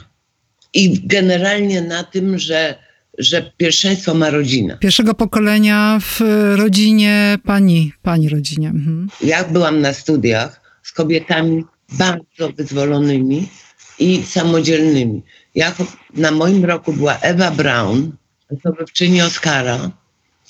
I 0.74 1.06
generalnie 1.06 1.82
na 1.82 2.04
tym, 2.04 2.38
że 2.38 2.74
że 3.18 3.52
pierwszeństwo 3.56 4.14
ma 4.14 4.30
rodzina. 4.30 4.76
Pierwszego 4.76 5.14
pokolenia 5.14 5.98
w 6.00 6.20
rodzinie 6.56 7.38
pani, 7.44 7.92
pani 8.02 8.28
rodzinie. 8.28 8.68
Mhm. 8.68 9.08
Ja 9.20 9.44
byłam 9.44 9.80
na 9.80 9.92
studiach 9.92 10.60
z 10.82 10.92
kobietami 10.92 11.64
bardzo 11.92 12.52
wyzwolonymi 12.52 13.48
i 13.98 14.22
samodzielnymi. 14.22 15.22
Ja, 15.54 15.74
na 16.14 16.30
moim 16.30 16.64
roku 16.64 16.92
była 16.92 17.18
Ewa 17.18 17.50
Braun, 17.50 18.12
zdobywczyni 18.50 19.22
Oscara. 19.22 19.90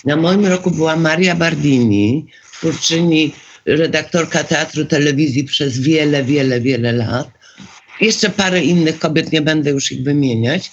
Na 0.04 0.16
moim 0.16 0.46
roku 0.46 0.70
była 0.70 0.96
Maria 0.96 1.34
Bardini, 1.34 2.26
twórczyni, 2.52 3.32
redaktorka 3.66 4.44
teatru, 4.44 4.84
telewizji 4.84 5.44
przez 5.44 5.80
wiele, 5.80 6.24
wiele, 6.24 6.60
wiele 6.60 6.92
lat. 6.92 7.30
Jeszcze 8.00 8.30
parę 8.30 8.64
innych 8.64 8.98
kobiet, 8.98 9.32
nie 9.32 9.42
będę 9.42 9.70
już 9.70 9.92
ich 9.92 10.02
wymieniać. 10.02 10.70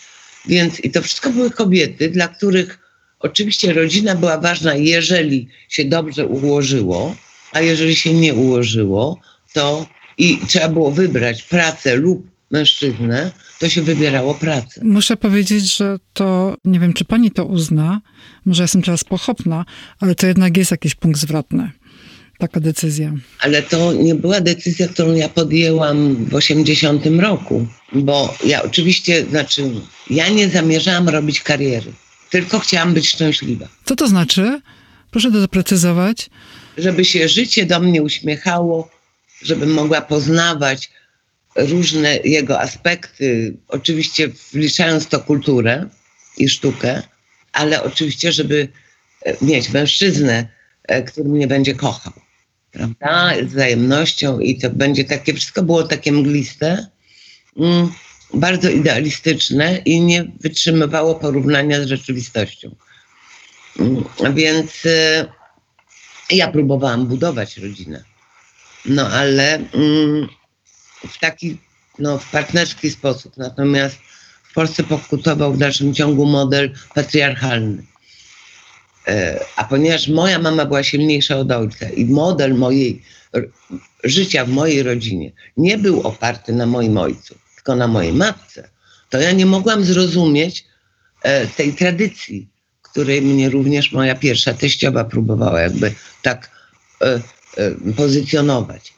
Więc 0.47 0.79
i 0.79 0.91
to 0.91 1.01
wszystko 1.01 1.29
były 1.29 1.51
kobiety, 1.51 2.09
dla 2.09 2.27
których 2.27 2.79
oczywiście 3.19 3.73
rodzina 3.73 4.15
była 4.15 4.37
ważna, 4.37 4.75
jeżeli 4.75 5.47
się 5.69 5.85
dobrze 5.85 6.25
ułożyło, 6.27 7.15
a 7.51 7.61
jeżeli 7.61 7.95
się 7.95 8.13
nie 8.13 8.33
ułożyło, 8.33 9.19
to 9.53 9.85
i 10.17 10.39
trzeba 10.47 10.69
było 10.69 10.91
wybrać 10.91 11.43
pracę 11.43 11.95
lub 11.95 12.27
mężczyznę, 12.51 13.31
to 13.59 13.69
się 13.69 13.81
wybierało 13.81 14.33
pracę. 14.33 14.81
Muszę 14.83 15.17
powiedzieć, 15.17 15.77
że 15.77 15.97
to, 16.13 16.55
nie 16.65 16.79
wiem, 16.79 16.93
czy 16.93 17.05
pani 17.05 17.31
to 17.31 17.45
uzna, 17.45 18.01
może 18.45 18.63
jestem 18.63 18.81
teraz 18.81 19.03
pochopna, 19.03 19.65
ale 19.99 20.15
to 20.15 20.27
jednak 20.27 20.57
jest 20.57 20.71
jakiś 20.71 20.95
punkt 20.95 21.19
zwrotny 21.19 21.71
taka 22.37 22.59
decyzja? 22.59 23.13
Ale 23.39 23.63
to 23.63 23.93
nie 23.93 24.15
była 24.15 24.41
decyzja, 24.41 24.87
którą 24.87 25.13
ja 25.13 25.29
podjęłam 25.29 26.25
w 26.25 26.35
80 26.35 27.05
roku, 27.19 27.67
bo 27.93 28.37
ja 28.45 28.63
oczywiście, 28.63 29.25
znaczy, 29.29 29.71
ja 30.09 30.29
nie 30.29 30.49
zamierzałam 30.49 31.09
robić 31.09 31.41
kariery, 31.41 31.91
tylko 32.29 32.59
chciałam 32.59 32.93
być 32.93 33.09
szczęśliwa. 33.09 33.67
Co 33.85 33.95
to 33.95 34.07
znaczy? 34.07 34.61
Proszę 35.11 35.31
to 35.31 35.39
doprecyzować. 35.39 36.29
Żeby 36.77 37.05
się 37.05 37.29
życie 37.29 37.65
do 37.65 37.79
mnie 37.79 38.03
uśmiechało, 38.03 38.89
żebym 39.41 39.73
mogła 39.73 40.01
poznawać 40.01 40.89
różne 41.55 42.17
jego 42.23 42.61
aspekty, 42.61 43.57
oczywiście 43.67 44.29
wliczając 44.53 45.07
to 45.07 45.19
kulturę 45.19 45.89
i 46.37 46.49
sztukę, 46.49 47.03
ale 47.53 47.83
oczywiście, 47.83 48.31
żeby 48.31 48.67
e, 49.25 49.45
mieć 49.45 49.69
mężczyznę, 49.69 50.47
e, 50.83 51.03
który 51.03 51.29
mnie 51.29 51.47
będzie 51.47 51.75
kochał 51.75 52.13
prawda, 52.77 53.33
z 53.41 53.45
wzajemnością 53.45 54.39
i 54.39 54.59
to 54.59 54.69
będzie 54.69 55.03
takie, 55.03 55.33
wszystko 55.33 55.63
było 55.63 55.83
takie 55.83 56.11
mgliste, 56.11 56.87
mm, 57.57 57.91
bardzo 58.33 58.69
idealistyczne 58.69 59.77
i 59.85 60.01
nie 60.01 60.25
wytrzymywało 60.39 61.15
porównania 61.15 61.83
z 61.83 61.87
rzeczywistością. 61.87 62.75
Mm, 63.79 64.03
więc 64.33 64.85
y, 64.85 65.25
ja 66.29 66.51
próbowałam 66.51 67.07
budować 67.07 67.57
rodzinę, 67.57 68.03
no 68.85 69.09
ale 69.09 69.55
mm, 69.55 70.27
w 71.07 71.19
taki, 71.19 71.57
no 71.99 72.17
w 72.17 72.31
partnerski 72.31 72.91
sposób, 72.91 73.37
natomiast 73.37 73.97
w 74.43 74.53
Polsce 74.53 74.83
pokutował 74.83 75.53
w 75.53 75.57
dalszym 75.57 75.93
ciągu 75.93 76.25
model 76.25 76.73
patriarchalny. 76.95 77.83
E, 79.07 79.39
a 79.55 79.63
ponieważ 79.63 80.07
moja 80.07 80.39
mama 80.39 80.65
była 80.65 80.83
silniejsza 80.83 81.37
od 81.37 81.51
ojca 81.51 81.89
i 81.89 82.05
model 82.05 82.55
mojej 82.55 83.01
życia 84.03 84.45
w 84.45 84.49
mojej 84.49 84.83
rodzinie 84.83 85.31
nie 85.57 85.77
był 85.77 86.01
oparty 86.01 86.53
na 86.53 86.65
moim 86.65 86.97
ojcu, 86.97 87.35
tylko 87.55 87.75
na 87.75 87.87
mojej 87.87 88.13
matce, 88.13 88.69
to 89.09 89.19
ja 89.19 89.31
nie 89.31 89.45
mogłam 89.45 89.83
zrozumieć 89.83 90.65
e, 91.21 91.47
tej 91.47 91.73
tradycji, 91.73 92.47
której 92.81 93.21
mnie 93.21 93.49
również 93.49 93.91
moja 93.91 94.15
pierwsza 94.15 94.53
teściowa 94.53 95.03
próbowała 95.05 95.61
jakby 95.61 95.93
tak 96.21 96.51
e, 97.01 97.19
pozycjonować. 97.95 98.93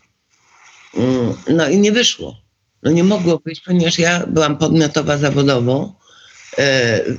Mm, 0.98 1.34
no 1.48 1.70
i 1.70 1.78
nie 1.78 1.92
wyszło. 1.92 2.42
No 2.84 2.92
nie 2.92 3.04
mogło 3.04 3.40
być, 3.40 3.60
ponieważ 3.60 4.00
ja 4.00 4.28
byłam 4.28 4.58
podmiotowa 4.58 5.18
zawodowo 5.18 6.00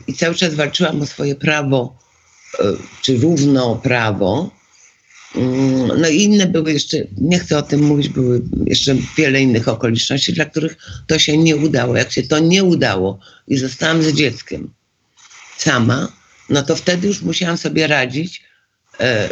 i 0.06 0.14
cały 0.14 0.35
czas 0.35 0.54
walczyłam 0.54 1.02
o 1.02 1.06
swoje 1.06 1.35
prawo, 1.35 1.99
czy 3.02 3.19
równo 3.19 3.76
prawo. 3.76 4.50
Mm, 5.37 6.00
no 6.00 6.09
i 6.09 6.23
inne 6.23 6.47
były 6.47 6.73
jeszcze, 6.73 6.97
nie 7.21 7.38
chcę 7.38 7.59
o 7.59 7.62
tym 7.62 7.83
mówić, 7.83 8.09
były 8.09 8.42
jeszcze 8.66 8.97
wiele 9.16 9.42
innych 9.42 9.69
okoliczności, 9.69 10.33
dla 10.33 10.45
których 10.45 10.76
to 11.07 11.19
się 11.19 11.38
nie 11.38 11.57
udało. 11.57 11.97
Jak 11.97 12.12
się 12.12 12.23
to 12.23 12.38
nie 12.38 12.64
udało 12.64 13.19
i 13.49 13.57
zostałam 13.57 14.02
z 14.02 14.12
dzieckiem 14.12 14.71
sama, 15.57 16.12
no 16.49 16.62
to 16.62 16.76
wtedy 16.76 17.07
już 17.07 17.23
musiałam 17.23 17.57
sobie 17.57 17.87
radzić. 17.87 18.42
E, 19.00 19.28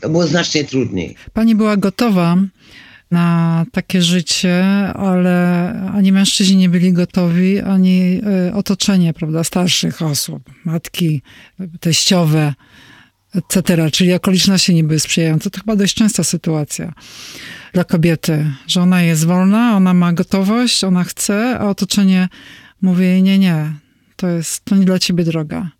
to 0.00 0.08
było 0.08 0.26
znacznie 0.26 0.64
trudniej. 0.64 1.16
Pani 1.32 1.54
była 1.54 1.76
gotowa 1.76 2.36
na 3.12 3.66
takie 3.72 4.02
życie, 4.02 4.64
ale 4.94 5.68
ani 5.94 6.12
mężczyźni 6.12 6.56
nie 6.56 6.68
byli 6.68 6.92
gotowi, 6.92 7.60
ani 7.60 8.20
e, 8.48 8.54
otoczenie, 8.54 9.14
prawda, 9.14 9.44
starszych 9.44 10.02
osób, 10.02 10.42
matki, 10.64 11.22
teściowe, 11.80 12.54
etc. 13.34 13.90
Czyli 13.90 14.14
okoliczności 14.14 14.74
nie 14.74 14.84
były 14.84 15.00
sprzyjające. 15.00 15.50
To 15.50 15.60
chyba 15.60 15.76
dość 15.76 15.94
częsta 15.94 16.24
sytuacja 16.24 16.92
dla 17.72 17.84
kobiety, 17.84 18.52
że 18.66 18.82
ona 18.82 19.02
jest 19.02 19.26
wolna, 19.26 19.76
ona 19.76 19.94
ma 19.94 20.12
gotowość, 20.12 20.84
ona 20.84 21.04
chce, 21.04 21.58
a 21.58 21.68
otoczenie 21.68 22.28
mówi 22.82 23.04
jej 23.04 23.22
nie, 23.22 23.38
nie, 23.38 23.72
to 24.16 24.28
jest, 24.28 24.64
to 24.64 24.76
nie 24.76 24.84
dla 24.84 24.98
ciebie 24.98 25.24
droga. 25.24 25.70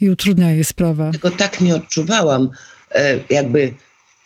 I 0.00 0.10
utrudnia 0.10 0.50
jej 0.50 0.64
sprawę. 0.64 1.10
Tego 1.12 1.30
tak 1.30 1.60
nie 1.60 1.74
odczuwałam, 1.74 2.50
e, 2.90 3.20
jakby 3.30 3.74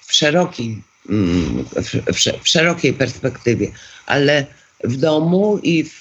w 0.07 0.15
szerokiej, 0.15 0.67
mm, 0.67 0.83
w, 1.09 2.49
szerokiej 2.49 2.93
perspektywie, 2.93 3.73
ale 4.07 4.47
w 4.85 4.97
domu 4.97 5.59
i 5.63 5.85
w, 5.85 6.01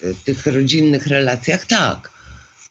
w 0.00 0.22
tych 0.24 0.46
rodzinnych 0.46 1.06
relacjach 1.06 1.66
tak. 1.66 2.10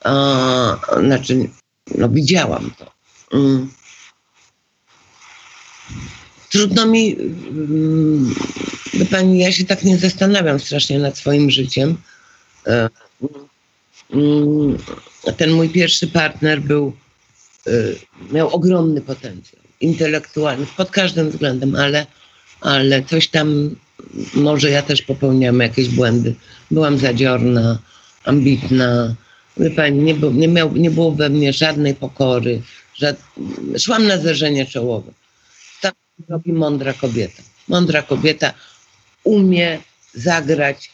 A, 0.03 0.77
znaczy, 0.99 1.49
no 1.97 2.09
widziałam 2.09 2.71
to. 2.77 2.91
Mm. 3.37 3.69
Trudno 6.49 6.85
mi, 6.85 7.15
mm, 7.15 8.35
wie 8.93 9.05
pani, 9.05 9.39
ja 9.39 9.51
się 9.51 9.65
tak 9.65 9.83
nie 9.83 9.97
zastanawiam 9.97 10.59
strasznie 10.59 10.99
nad 10.99 11.17
swoim 11.17 11.51
życiem. 11.51 11.97
E, 12.67 12.89
mm, 14.13 14.77
ten 15.37 15.51
mój 15.51 15.69
pierwszy 15.69 16.07
partner 16.07 16.61
był, 16.61 16.93
e, 17.67 17.71
miał 18.31 18.49
ogromny 18.55 19.01
potencjał 19.01 19.68
intelektualny 19.79 20.65
pod 20.77 20.91
każdym 20.91 21.29
względem, 21.29 21.75
ale, 21.75 22.05
ale 22.61 23.03
coś 23.03 23.27
tam, 23.27 23.75
może 24.33 24.69
ja 24.69 24.81
też 24.81 25.01
popełniałam 25.01 25.59
jakieś 25.59 25.89
błędy. 25.89 26.35
Byłam 26.71 26.97
zadziorna, 26.97 27.79
ambitna. 28.23 29.15
Wie 29.57 29.71
pani, 29.71 29.99
nie, 29.99 30.13
nie, 30.13 30.47
miał, 30.47 30.75
nie 30.75 30.91
było 30.91 31.11
we 31.11 31.29
mnie 31.29 31.53
żadnej 31.53 31.95
pokory. 31.95 32.61
Żad... 32.95 33.15
Szłam 33.79 34.07
na 34.07 34.17
zderzenie 34.17 34.65
czołowe. 34.65 35.11
Tak 35.81 35.95
robi 36.29 36.53
mądra 36.53 36.93
kobieta. 36.93 37.43
Mądra 37.67 38.01
kobieta 38.01 38.53
umie 39.23 39.79
zagrać 40.13 40.91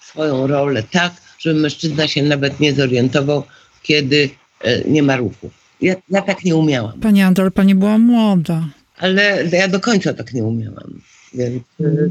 swoją 0.00 0.46
rolę 0.46 0.82
tak, 0.82 1.12
żeby 1.38 1.60
mężczyzna 1.60 2.08
się 2.08 2.22
nawet 2.22 2.60
nie 2.60 2.74
zorientował, 2.74 3.44
kiedy 3.82 4.30
e, 4.60 4.84
nie 4.84 5.02
ma 5.02 5.16
ruchu. 5.16 5.50
Ja, 5.80 5.94
ja 6.08 6.22
tak 6.22 6.44
nie 6.44 6.56
umiałam. 6.56 7.00
Pani 7.00 7.22
Andol, 7.22 7.52
pani 7.52 7.74
była 7.74 7.98
młoda. 7.98 8.68
Ale 8.96 9.44
ja 9.52 9.68
do 9.68 9.80
końca 9.80 10.14
tak 10.14 10.32
nie 10.32 10.44
umiałam. 10.44 11.00
Więc 11.34 11.62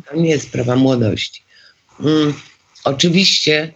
to 0.09 0.15
nie 0.15 0.29
jest 0.29 0.47
sprawa 0.47 0.75
młodości. 0.75 1.43
Mm, 1.99 2.33
oczywiście 2.83 3.73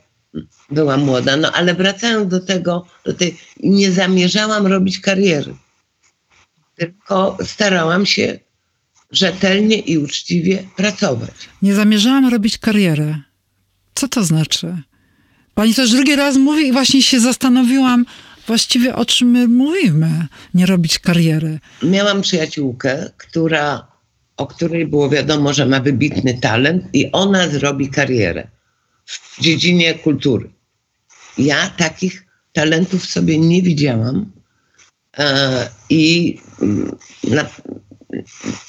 byłam 0.70 1.04
młoda, 1.04 1.38
no 1.38 1.52
ale 1.52 1.74
wracając 1.74 2.30
do 2.30 2.40
tego, 2.40 2.86
do 3.06 3.14
tej, 3.14 3.38
nie 3.64 3.92
zamierzałam 3.92 4.68
robić 4.68 5.00
kariery. 5.00 5.56
Tylko 6.76 7.38
starałam 7.44 8.06
się 8.06 8.40
rzetelnie 9.12 9.80
i 9.80 9.98
uczciwie 9.98 10.64
pracować. 10.76 11.50
Nie 11.62 11.76
zamierzałam 11.76 12.28
robić 12.30 12.58
kariery. 12.58 13.22
Co 13.96 14.08
to 14.08 14.24
znaczy? 14.24 14.78
Pani 15.54 15.74
też 15.74 15.92
drugi 15.92 16.16
raz 16.16 16.38
mówi 16.38 16.68
i 16.68 16.72
właśnie 16.72 17.02
się 17.02 17.20
zastanowiłam, 17.20 18.06
właściwie 18.48 18.96
o 18.96 19.06
czym 19.06 19.28
my 19.28 19.48
mówimy, 19.48 20.28
nie 20.54 20.66
robić 20.66 21.00
kariery. 21.00 21.60
Miałam 21.84 22.22
przyjaciółkę, 22.22 23.12
która, 23.18 23.88
o 24.38 24.48
której 24.48 24.88
było 24.88 25.10
wiadomo, 25.10 25.54
że 25.54 25.66
ma 25.66 25.80
wybitny 25.80 26.34
talent 26.34 26.84
i 26.94 27.12
ona 27.12 27.48
zrobi 27.48 27.90
karierę 27.90 28.48
w 29.06 29.42
dziedzinie 29.42 29.94
kultury. 29.94 30.50
Ja 31.38 31.70
takich 31.70 32.26
talentów 32.54 33.06
sobie 33.06 33.40
nie 33.40 33.62
widziałam 33.62 34.32
e, 35.18 35.70
i 35.90 36.38
mm, 36.62 36.96
na, 37.24 37.46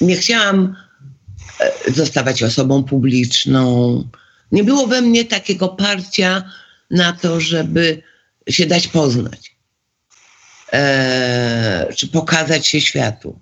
nie 0.01 0.15
chciałam 0.15 0.75
e, 1.59 1.91
zostawać 1.91 2.43
osobą 2.43 2.83
publiczną. 2.83 4.03
Nie 4.51 4.63
było 4.63 4.87
we 4.87 5.01
mnie 5.01 5.25
takiego 5.25 5.69
parcia 5.69 6.43
na 6.91 7.13
to, 7.13 7.39
żeby 7.39 8.01
się 8.49 8.65
dać 8.65 8.87
poznać, 8.87 9.52
czy 11.95 12.07
pokazać 12.07 12.67
się 12.67 12.81
światu. 12.81 13.39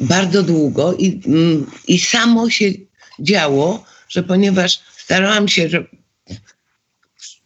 Bardzo 0.00 0.42
długo 0.42 0.94
i, 0.94 1.20
mm, 1.26 1.70
i 1.88 2.00
samo 2.00 2.50
się 2.50 2.70
działo, 3.18 3.84
że 4.08 4.22
ponieważ 4.22 4.80
starałam 4.96 5.48
się 5.48 5.68
że 5.68 5.84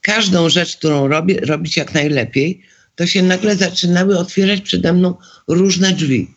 każdą 0.01 0.49
rzecz, 0.49 0.77
którą 0.77 1.09
robię, 1.09 1.41
robić 1.41 1.77
jak 1.77 1.95
najlepiej, 1.95 2.63
to 2.95 3.07
się 3.07 3.23
nagle 3.23 3.57
zaczynały 3.57 4.19
otwierać 4.19 4.61
przede 4.61 4.93
mną 4.93 5.15
różne 5.49 5.93
drzwi. 5.93 6.35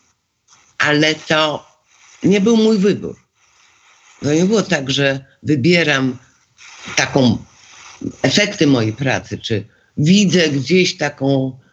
Ale 0.78 1.16
to 1.16 1.68
nie 2.24 2.42
był 2.42 2.58
mój 2.58 2.78
wybór. 2.78 3.16
To 4.24 4.34
nie 4.34 4.46
było 4.46 4.62
tak, 4.62 4.92
że 4.92 5.26
wybieram 5.44 6.18
taką 6.96 7.38
efekty 8.22 8.68
mojej 8.68 8.94
pracy, 8.94 9.38
czy 9.38 9.68
widzę 9.98 10.50
gdzieś 10.50 10.98
taką 10.98 11.60
e, 11.64 11.67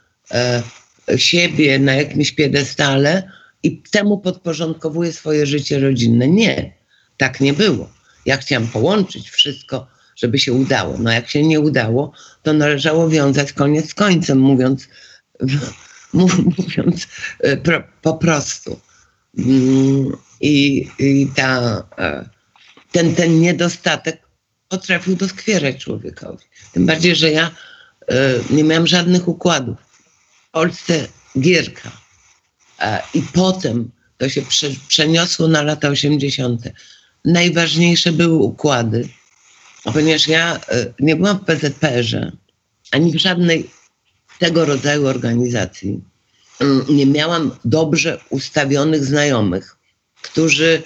siebie 1.17 1.79
na 1.79 1.95
jakimś 1.95 2.33
piedestale 2.33 3.31
i 3.63 3.83
temu 3.83 4.19
podporządkowuję 4.19 5.13
swoje 5.13 5.47
życie 5.47 5.81
rodzinne. 5.81 6.29
Nie, 6.29 6.73
tak 7.17 7.41
nie 7.41 7.53
było. 7.53 7.91
Ja 8.27 8.37
chciałam 8.37 8.69
połączyć 8.69 9.31
wszystko, 9.31 9.87
żeby 10.17 10.39
się 10.39 10.53
udało. 10.53 10.99
No 10.99 11.13
jak 11.13 11.31
się 11.31 11.43
nie 11.43 11.61
udało, 11.61 12.13
to 12.43 12.53
należało 12.53 13.09
wiązać 13.09 13.53
koniec 13.53 13.91
z 13.91 13.95
końcem, 13.95 14.39
mówiąc, 14.39 14.89
mówiąc 16.59 17.07
e, 17.41 17.83
po 18.03 18.15
prostu. 18.15 18.81
Mm, 19.39 20.17
I, 20.41 20.89
i 20.99 21.29
ta, 21.37 21.83
e, 21.99 22.29
ten, 22.93 23.15
ten 23.15 23.41
niedostatek 23.41 24.21
potrafił 24.69 25.17
doskwierać 25.17 25.77
człowiekowi. 25.77 26.45
Tym 26.73 26.87
bardziej, 26.87 27.17
że 27.17 27.31
ja 27.31 27.51
e, 28.09 28.15
nie 28.51 28.65
miałam 28.65 28.87
żadnych 28.87 29.29
układów. 29.29 29.84
Polsce 30.55 31.09
gierka. 31.39 31.91
I 33.15 33.23
potem 33.23 33.91
to 34.19 34.29
się 34.29 34.43
przeniosło 34.89 35.49
na 35.49 35.63
lata 35.63 35.89
80 35.89 36.63
najważniejsze 37.25 38.13
były 38.13 38.37
układy, 38.37 39.09
ponieważ 39.85 40.29
ja 40.29 40.57
e, 40.57 40.61
nie 41.01 41.17
byłam 41.17 41.39
w 41.39 41.45
PZPR-ze, 41.45 42.33
ani 42.91 43.13
w 43.13 43.17
żadnej 43.17 43.71
tego 44.39 44.65
rodzaju 44.65 45.07
organizacji. 45.07 46.01
Mm, 46.61 46.85
nie 46.89 47.07
miałam 47.07 47.51
dobrze 47.65 48.21
ustawionych 48.31 49.05
znajomych, 49.05 49.77
którzy 50.23 50.83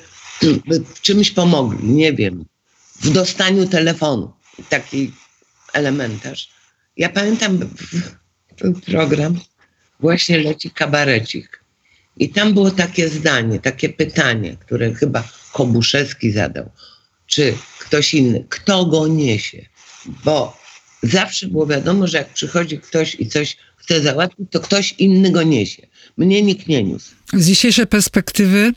by 0.67 0.81
w 0.95 1.01
czymś 1.01 1.31
pomogli, 1.31 1.89
nie 1.89 2.13
wiem, 2.13 2.45
w 3.01 3.11
dostaniu 3.11 3.69
telefonu, 3.69 4.33
taki 4.69 5.13
elementarz. 5.73 6.51
Ja 6.97 7.09
pamiętam 7.09 7.59
ten 8.57 8.75
program, 8.75 9.41
właśnie 10.01 10.39
leci 10.39 10.71
kabarecik. 10.71 11.65
I 12.17 12.29
tam 12.29 12.55
było 12.55 12.71
takie 12.71 13.09
zdanie, 13.09 13.61
takie 13.61 13.89
pytanie, 13.89 14.57
które 14.61 14.95
chyba 14.95 15.29
Kobuszewski 15.53 16.31
zadał, 16.31 16.71
czy 17.27 17.55
ktoś 17.79 18.15
inny, 18.15 18.45
kto 18.49 18.87
go 18.87 19.09
niesie. 19.09 19.67
Bo 20.25 20.59
zawsze 21.03 21.49
było 21.49 21.67
wiadomo, 21.67 22.07
że 22.07 22.19
jak 22.19 22.33
przychodzi 22.33 22.79
ktoś 22.79 23.17
i 23.21 23.27
coś 23.27 23.57
chce 23.77 24.01
załatwić, 24.01 24.47
to 24.51 24.61
ktoś 24.61 24.95
inny 24.99 25.31
go 25.31 25.43
niesie. 25.43 25.87
Mnie 26.17 26.43
nikt 26.43 26.69
nie 26.69 26.85
niósł. 26.85 27.15
Z 27.35 27.47
dzisiejszej 27.47 27.87
perspektywy 27.87 28.73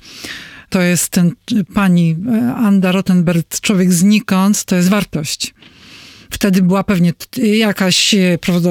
to 0.69 0.81
jest 0.81 1.09
ten 1.09 1.31
pani 1.73 2.15
Anda 2.57 2.91
Rottenberg, 2.91 3.59
człowiek 3.61 3.93
znikąd, 3.93 4.63
to 4.63 4.75
jest 4.75 4.89
wartość. 4.89 5.53
Wtedy 6.31 6.61
była 6.61 6.83
pewnie 6.83 7.13
jakaś, 7.37 8.13
e, 8.13 8.37
prawda, 8.41 8.69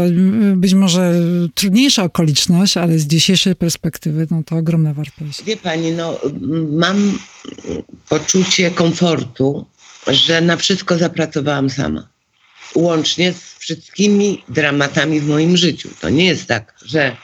być 0.57 0.75
może 0.75 1.15
trudniejsza 1.55 2.03
okoliczność, 2.05 2.77
ale 2.77 2.99
z 2.99 3.07
dzisiejszej 3.07 3.57
perspektywy, 3.57 4.27
no 4.31 4.43
to 4.47 4.57
ogromna 4.57 4.95
wartość. 4.95 5.45
Wie 5.45 5.57
pani, 5.57 5.93
no 5.93 6.21
mam 6.71 7.19
poczucie 8.09 8.71
komfortu, 8.71 9.67
że 10.07 10.41
na 10.41 10.57
wszystko 10.57 10.99
zapracowałam 10.99 11.71
sama. 11.71 12.09
Łącznie 12.75 13.33
z 13.33 13.55
wszystkimi 13.59 14.43
dramatami 14.49 15.21
w 15.21 15.29
moim 15.29 15.57
życiu. 15.57 15.89
To 16.01 16.09
nie 16.09 16.27
jest 16.27 16.47
tak, 16.47 16.75
że 16.85 17.17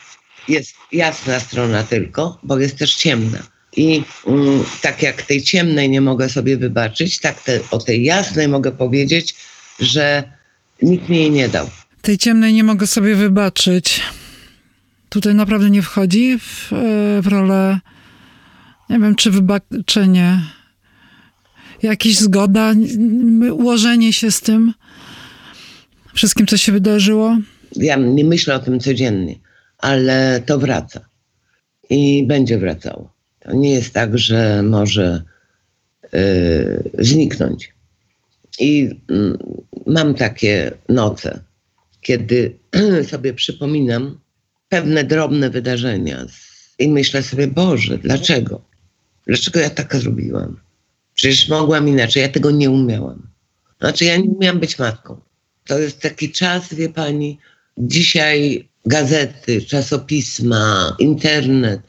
jest 0.49 0.75
jasna 0.92 1.40
strona 1.40 1.83
tylko, 1.83 2.38
bo 2.42 2.59
jest 2.59 2.79
też 2.79 2.94
ciemna. 2.94 3.38
I 3.77 4.03
mm, 4.27 4.64
tak 4.83 5.03
jak 5.03 5.22
tej 5.22 5.42
ciemnej 5.42 5.90
nie 5.90 6.01
mogę 6.01 6.29
sobie 6.29 6.57
wybaczyć, 6.57 7.20
tak 7.20 7.42
te, 7.42 7.61
o 7.70 7.79
tej 7.79 8.05
jasnej 8.05 8.49
mogę 8.49 8.72
powiedzieć, 8.72 9.35
że 9.79 10.25
nikt 10.83 11.09
mi 11.09 11.17
jej 11.17 11.31
nie 11.31 11.49
dał. 11.49 11.71
Tej 12.03 12.19
ciemnej 12.19 12.55
nie 12.55 12.65
mogę 12.65 12.87
sobie 12.87 13.15
wybaczyć. 13.15 14.01
Tutaj 15.09 15.35
naprawdę 15.35 15.71
nie 15.71 15.83
wchodzi 15.83 16.39
w, 16.39 16.73
e, 16.73 17.23
w 17.23 17.27
rolę, 17.27 17.81
nie 18.91 18.99
wiem, 18.99 19.15
czy 19.15 19.31
wybaczenie, 19.31 20.41
jakaś 21.83 22.15
zgoda, 22.15 22.75
ułożenie 23.53 24.12
się 24.12 24.31
z 24.31 24.41
tym 24.41 24.75
wszystkim, 26.15 26.47
co 26.47 26.57
się 26.57 26.73
wydarzyło. 26.73 27.39
Ja 27.77 27.97
nie 27.97 28.25
myślę 28.25 28.55
o 28.55 28.59
tym 28.59 28.81
codziennie, 28.81 29.35
ale 29.79 30.43
to 30.47 30.59
wraca 30.59 31.01
i 31.91 32.27
będzie 32.27 32.59
wracało. 32.59 33.12
To 33.41 33.53
nie 33.53 33.71
jest 33.71 33.95
tak, 33.95 34.19
że 34.19 34.62
może 34.62 35.23
yy, 36.12 36.91
zniknąć. 36.99 37.76
I 38.59 38.79
yy, 39.09 39.38
mam 39.87 40.14
takie 40.14 40.73
noce, 40.88 41.40
kiedy 42.01 42.59
sobie 43.11 43.35
przypominam 43.35 44.21
pewne 44.69 45.05
drobne 45.05 45.51
wydarzenia 45.51 46.27
i 46.79 46.88
myślę 46.88 47.23
sobie, 47.23 47.47
Boże, 47.47 47.99
dlaczego? 47.99 48.62
Dlaczego 49.27 49.61
ja 49.61 49.71
tak 49.71 49.97
zrobiłam? 49.97 50.61
Przecież 51.14 51.49
mogłam 51.49 51.88
inaczej, 51.88 52.23
ja 52.23 52.29
tego 52.29 52.51
nie 52.51 52.71
umiałam. 52.71 53.29
Znaczy, 53.81 54.05
ja 54.05 54.16
nie 54.16 54.29
umiałam 54.29 54.61
być 54.61 54.79
matką. 54.79 55.21
To 55.66 55.79
jest 55.79 56.01
taki 56.01 56.33
czas, 56.33 56.75
wie 56.75 56.88
pani, 56.88 57.38
dzisiaj 57.79 58.69
gazety, 58.87 59.62
czasopisma, 59.62 60.97
internet, 60.99 61.81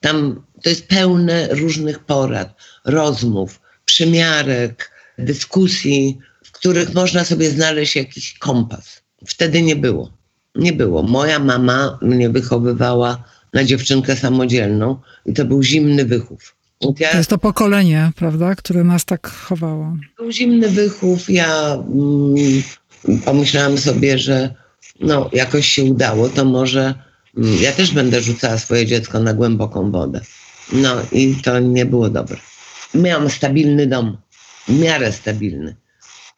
tam 0.00 0.44
to 0.62 0.68
jest 0.68 0.88
pełne 0.88 1.48
różnych 1.50 1.98
porad, 1.98 2.54
rozmów, 2.84 3.60
przymiarek, 3.84 4.90
dyskusji, 5.18 6.18
w 6.44 6.52
których 6.52 6.94
można 6.94 7.24
sobie 7.24 7.50
znaleźć 7.50 7.96
jakiś 7.96 8.38
kompas. 8.38 9.02
Wtedy 9.26 9.62
nie 9.62 9.76
było. 9.76 10.12
Nie 10.54 10.72
było. 10.72 11.02
Moja 11.02 11.38
mama 11.38 11.98
mnie 12.02 12.30
wychowywała 12.30 13.24
na 13.52 13.64
dziewczynkę 13.64 14.16
samodzielną 14.16 14.96
i 15.26 15.32
to 15.32 15.44
był 15.44 15.62
zimny 15.62 16.04
wychów. 16.04 16.56
Ja, 16.98 17.10
to 17.10 17.16
jest 17.16 17.30
to 17.30 17.38
pokolenie, 17.38 18.12
prawda, 18.16 18.54
które 18.54 18.84
nas 18.84 19.04
tak 19.04 19.30
chowało. 19.30 19.96
Był 20.16 20.32
zimny 20.32 20.68
wychów. 20.68 21.30
Ja 21.30 21.74
mm, 21.74 22.62
pomyślałam 23.24 23.78
sobie, 23.78 24.18
że 24.18 24.54
no, 25.00 25.30
jakoś 25.32 25.68
się 25.68 25.84
udało, 25.84 26.28
to 26.28 26.44
może 26.44 26.94
mm, 27.36 27.62
ja 27.62 27.72
też 27.72 27.94
będę 27.94 28.20
rzucała 28.20 28.58
swoje 28.58 28.86
dziecko 28.86 29.20
na 29.20 29.34
głęboką 29.34 29.90
wodę. 29.90 30.20
No 30.72 30.96
i 31.12 31.34
to 31.34 31.58
nie 31.60 31.86
było 31.86 32.10
dobre. 32.10 32.36
Miałam 32.94 33.30
stabilny 33.30 33.86
dom, 33.86 34.16
w 34.68 34.78
miarę 34.80 35.12
stabilny. 35.12 35.76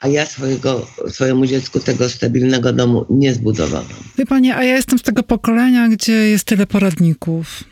A 0.00 0.08
ja 0.08 0.26
swojego, 0.26 0.86
swojemu 1.08 1.46
dziecku 1.46 1.80
tego 1.80 2.08
stabilnego 2.08 2.72
domu 2.72 3.06
nie 3.10 3.34
zbudowałam. 3.34 3.86
Wie 4.18 4.26
pani, 4.26 4.50
a 4.50 4.64
ja 4.64 4.76
jestem 4.76 4.98
z 4.98 5.02
tego 5.02 5.22
pokolenia, 5.22 5.88
gdzie 5.88 6.12
jest 6.12 6.44
tyle 6.44 6.66
poradników 6.66 7.64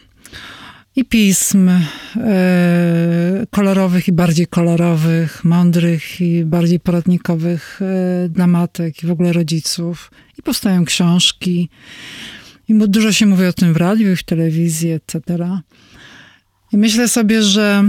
i 0.97 1.05
pism 1.05 1.71
e, 2.17 3.47
kolorowych 3.51 4.09
i 4.09 4.13
bardziej 4.13 4.47
kolorowych, 4.47 5.45
mądrych 5.45 6.21
i 6.21 6.45
bardziej 6.45 6.81
poradnikowych 6.81 7.81
e, 7.83 8.29
dla 8.29 8.47
matek 8.47 9.03
i 9.03 9.07
w 9.07 9.11
ogóle 9.11 9.33
rodziców. 9.33 10.11
I 10.39 10.43
powstają 10.43 10.85
książki. 10.85 11.69
I 12.69 12.75
dużo 12.75 13.13
się 13.13 13.27
mówi 13.27 13.47
o 13.47 13.53
tym 13.53 13.73
w 13.73 13.77
radiu 13.77 14.13
i 14.13 14.17
w 14.17 14.23
telewizji, 14.23 14.93
etc. 14.93 15.21
I 16.73 16.77
myślę 16.77 17.09
sobie, 17.09 17.43
że 17.43 17.85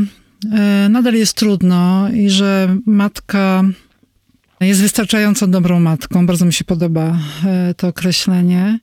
nadal 0.90 1.14
jest 1.14 1.34
trudno 1.34 2.10
i 2.10 2.30
że 2.30 2.78
matka 2.86 3.64
jest 4.62 4.82
wystarczająco 4.82 5.48
dobrą 5.48 5.80
matką. 5.80 6.26
Bardzo 6.26 6.46
mi 6.46 6.54
się 6.54 6.64
podoba 6.64 7.20
e, 7.46 7.74
to 7.74 7.88
określenie. 7.88 8.80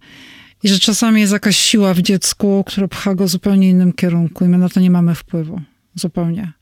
I 0.63 0.69
że 0.69 0.79
czasami 0.79 1.21
jest 1.21 1.33
jakaś 1.33 1.57
siła 1.57 1.95
w 1.95 2.03
dziecku, 2.03 2.65
która 2.67 2.89
pcha 2.89 3.15
go 3.15 3.25
w 3.25 3.29
zupełnie 3.29 3.71
innym 3.71 3.93
kierunku 3.93 4.45
i 4.45 4.49
my 4.49 4.59
na 4.59 4.69
to 4.69 4.81
nie 4.81 4.91
mamy 4.91 5.15
wpływu. 5.15 5.61
Zupełnie. 5.95 6.53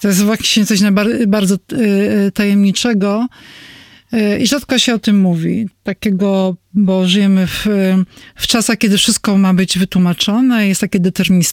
To 0.00 0.08
jest 0.08 0.22
właśnie 0.22 0.66
coś 0.66 0.80
bardzo 1.26 1.54
e, 1.54 2.30
tajemniczego, 2.30 3.28
E, 3.28 3.28
I 4.40 4.46
rzadko 4.46 4.78
się 4.78 4.94
o 4.94 4.98
tym 4.98 5.20
mówi. 5.20 5.68
Takiego, 5.82 6.56
bo 6.74 7.08
żyjemy 7.08 7.46
w, 7.46 7.66
w 8.36 8.46
czasach, 8.46 8.78
kiedy 8.78 8.98
wszystko 8.98 9.38
ma 9.38 9.54
być 9.54 9.78
wytłumaczone, 9.78 10.68
jest 10.68 10.80
takie 10.80 10.98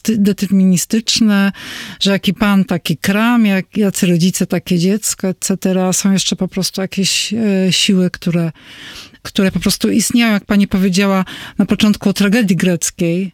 deterministyczne, 0.08 1.52
że 2.00 2.10
jaki 2.10 2.34
pan, 2.34 2.64
taki 2.64 2.96
kram, 2.96 3.46
jak, 3.46 3.76
jacy 3.76 4.06
rodzice, 4.06 4.46
takie 4.46 4.78
dziecko, 4.78 5.28
etc. 5.28 5.56
Są 5.92 6.12
jeszcze 6.12 6.36
po 6.36 6.48
prostu 6.48 6.80
jakieś 6.80 7.34
e, 7.34 7.72
siły, 7.72 8.10
które, 8.10 8.52
które 9.22 9.52
po 9.52 9.60
prostu 9.60 9.90
istnieją, 9.90 10.32
jak 10.32 10.44
pani 10.44 10.68
powiedziała 10.68 11.24
na 11.58 11.66
początku 11.66 12.08
o 12.08 12.12
tragedii 12.12 12.56
greckiej, 12.56 13.32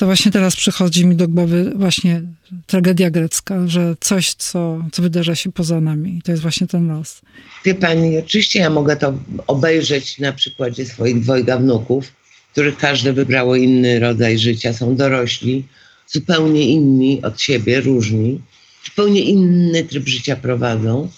to 0.00 0.06
właśnie 0.06 0.32
teraz 0.32 0.56
przychodzi 0.56 1.06
mi 1.06 1.16
do 1.16 1.28
głowy 1.28 1.72
właśnie 1.76 2.22
tragedia 2.66 3.10
grecka, 3.10 3.68
że 3.68 3.94
coś, 4.00 4.34
co, 4.34 4.84
co 4.92 5.02
wydarza 5.02 5.34
się 5.34 5.52
poza 5.52 5.80
nami. 5.80 6.18
I 6.18 6.22
to 6.22 6.30
jest 6.30 6.42
właśnie 6.42 6.66
ten 6.66 6.88
los. 6.88 7.20
Wie 7.64 7.74
pani, 7.74 8.18
oczywiście 8.18 8.58
ja 8.58 8.70
mogę 8.70 8.96
to 8.96 9.14
obejrzeć 9.46 10.18
na 10.18 10.32
przykładzie 10.32 10.86
swoich 10.86 11.20
dwojga 11.20 11.58
wnuków, 11.58 12.12
których 12.52 12.76
każde 12.76 13.12
wybrało 13.12 13.56
inny 13.56 14.00
rodzaj 14.00 14.38
życia, 14.38 14.72
są 14.72 14.96
dorośli, 14.96 15.64
zupełnie 16.06 16.70
inni 16.70 17.22
od 17.22 17.40
siebie, 17.40 17.80
różni, 17.80 18.40
zupełnie 18.84 19.20
inny 19.20 19.84
tryb 19.84 20.08
życia 20.08 20.36
prowadzą. 20.36 21.08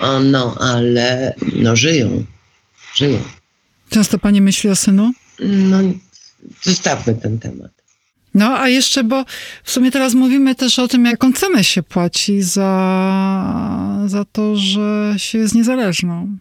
O, 0.00 0.20
no, 0.20 0.56
ale 0.60 1.34
no 1.52 1.76
żyją, 1.76 2.24
żyją. 2.94 3.18
Często 3.90 4.18
pani 4.18 4.40
myśli 4.40 4.70
o 4.70 4.76
synu? 4.76 5.12
No, 5.40 5.78
zostawmy 6.62 7.14
ten 7.14 7.38
temat. 7.38 7.75
No, 8.36 8.58
a 8.58 8.68
jeszcze, 8.68 9.04
bo 9.04 9.24
w 9.64 9.70
sumie 9.70 9.90
teraz 9.90 10.14
mówimy 10.14 10.54
też 10.54 10.78
o 10.78 10.88
tym, 10.88 11.04
jaką 11.04 11.32
cenę 11.32 11.64
się 11.64 11.82
płaci 11.82 12.42
za, 12.42 14.02
za 14.06 14.24
to, 14.24 14.56
że 14.56 15.14
się 15.16 15.38
jest 15.38 15.54
niezależną. 15.54 16.38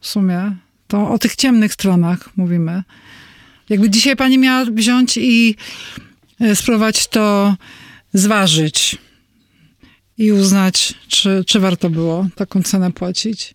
W 0.00 0.06
sumie. 0.06 0.56
To 0.86 1.10
o 1.10 1.18
tych 1.18 1.36
ciemnych 1.36 1.72
stronach 1.72 2.36
mówimy. 2.36 2.82
Jakby 3.68 3.90
dzisiaj 3.90 4.16
pani 4.16 4.38
miała 4.38 4.64
wziąć 4.64 5.16
i 5.16 5.54
e, 6.40 6.56
spróbować 6.56 7.06
to 7.06 7.56
zważyć 8.12 8.96
i 10.18 10.32
uznać, 10.32 10.94
czy, 11.08 11.44
czy 11.46 11.60
warto 11.60 11.90
było 11.90 12.26
taką 12.34 12.62
cenę 12.62 12.92
płacić 12.92 13.54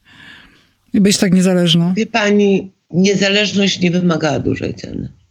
i 0.94 1.02
być 1.02 1.18
tak 1.18 1.34
niezależną. 1.34 1.94
Wie 1.94 2.06
pani, 2.06 2.72
niezależność 2.92 3.80
nie 3.80 3.92
wymagała 3.92 4.40
dużej 4.40 4.74
ceny. 4.74 5.23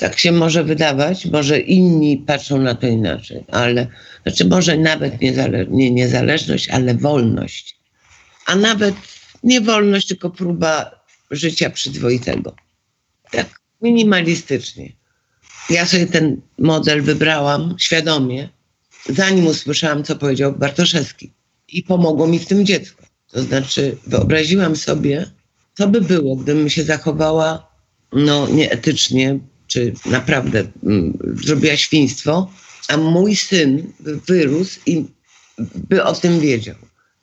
Tak 0.00 0.18
się 0.18 0.32
może 0.32 0.64
wydawać, 0.64 1.26
może 1.26 1.60
inni 1.60 2.18
patrzą 2.18 2.58
na 2.58 2.74
to 2.74 2.86
inaczej, 2.86 3.44
ale 3.48 3.86
znaczy 4.22 4.44
może 4.44 4.76
nawet 4.78 5.20
niezale, 5.20 5.66
nie 5.66 5.90
niezależność, 5.90 6.68
ale 6.68 6.94
wolność. 6.94 7.78
A 8.46 8.56
nawet 8.56 8.94
nie 9.42 9.60
wolność, 9.60 10.06
tylko 10.06 10.30
próba 10.30 10.90
życia 11.30 11.70
przyzwoitego. 11.70 12.54
Tak 13.30 13.60
minimalistycznie. 13.82 14.92
Ja 15.70 15.86
sobie 15.86 16.06
ten 16.06 16.40
model 16.58 17.02
wybrałam 17.02 17.74
świadomie, 17.78 18.48
zanim 19.08 19.46
usłyszałam, 19.46 20.04
co 20.04 20.16
powiedział 20.16 20.52
Bartoszewski. 20.52 21.32
I 21.68 21.82
pomogło 21.82 22.26
mi 22.26 22.38
w 22.38 22.46
tym 22.46 22.66
dziecko. 22.66 23.02
To 23.30 23.42
znaczy, 23.42 23.96
wyobraziłam 24.06 24.76
sobie, 24.76 25.30
co 25.74 25.88
by 25.88 26.00
było, 26.00 26.36
gdybym 26.36 26.70
się 26.70 26.84
zachowała 26.84 27.70
no, 28.12 28.48
nieetycznie, 28.48 29.38
czy 29.70 29.92
naprawdę 30.06 30.64
mm, 30.82 31.18
zrobiła 31.44 31.76
świństwo, 31.76 32.50
a 32.88 32.96
mój 32.96 33.36
syn 33.36 33.92
wyrósł 34.28 34.80
i 34.86 35.04
by 35.88 36.04
o 36.04 36.14
tym 36.14 36.40
wiedział. 36.40 36.76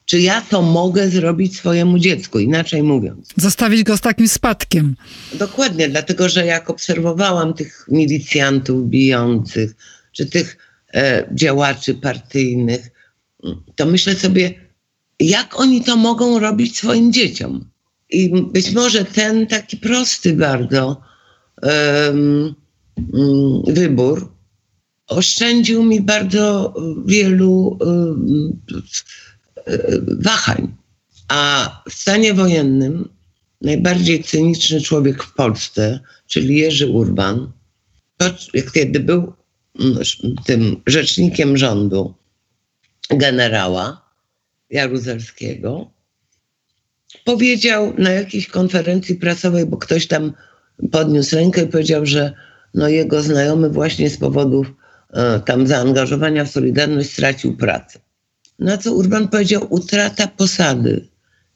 Czy 0.05 0.19
ja 0.19 0.41
to 0.41 0.61
mogę 0.61 1.09
zrobić 1.09 1.57
swojemu 1.57 1.99
dziecku, 1.99 2.39
inaczej 2.39 2.83
mówiąc? 2.83 3.29
Zostawić 3.37 3.83
go 3.83 3.97
z 3.97 4.01
takim 4.01 4.27
spadkiem. 4.27 4.95
Dokładnie, 5.33 5.89
dlatego 5.89 6.29
że 6.29 6.45
jak 6.45 6.69
obserwowałam 6.69 7.53
tych 7.53 7.85
milicjantów 7.91 8.89
bijących, 8.89 9.75
czy 10.11 10.25
tych 10.25 10.57
e, 10.93 11.29
działaczy 11.33 11.93
partyjnych, 11.93 12.89
to 13.75 13.85
myślę 13.85 14.15
sobie, 14.15 14.53
jak 15.19 15.59
oni 15.59 15.83
to 15.83 15.97
mogą 15.97 16.39
robić 16.39 16.77
swoim 16.77 17.13
dzieciom? 17.13 17.69
I 18.09 18.41
być 18.41 18.71
może 18.71 19.05
ten 19.05 19.47
taki 19.47 19.77
prosty 19.77 20.33
bardzo 20.33 21.01
wybór 23.67 24.31
oszczędził 25.07 25.83
mi 25.83 26.01
bardzo 26.01 26.73
wielu 27.05 27.77
wahań. 30.19 30.75
A 31.27 31.69
w 31.89 31.93
stanie 31.93 32.33
wojennym 32.33 33.09
najbardziej 33.61 34.23
cyniczny 34.23 34.81
człowiek 34.81 35.23
w 35.23 35.33
Polsce, 35.33 35.99
czyli 36.27 36.55
Jerzy 36.55 36.87
Urban, 36.87 37.51
to, 38.17 38.25
kiedy 38.73 38.99
był 38.99 39.33
mm, 39.79 39.97
tym 40.45 40.81
rzecznikiem 40.85 41.57
rządu 41.57 42.13
generała 43.09 44.09
Jaruzelskiego, 44.69 45.91
powiedział 47.25 47.93
na 47.97 48.11
jakiejś 48.11 48.47
konferencji 48.47 49.15
prasowej, 49.15 49.65
bo 49.65 49.77
ktoś 49.77 50.07
tam 50.07 50.33
podniósł 50.91 51.35
rękę 51.35 51.63
i 51.63 51.67
powiedział, 51.67 52.05
że 52.05 52.33
no 52.73 52.87
jego 52.87 53.21
znajomy 53.21 53.69
właśnie 53.69 54.09
z 54.09 54.17
powodów 54.17 54.73
e, 55.13 55.39
tam 55.39 55.67
zaangażowania 55.67 56.45
w 56.45 56.51
Solidarność 56.51 57.13
stracił 57.13 57.57
pracę. 57.57 57.99
Na 58.59 58.77
co 58.77 58.93
Urban 58.93 59.27
powiedział, 59.27 59.67
utrata 59.69 60.27
posady 60.27 61.07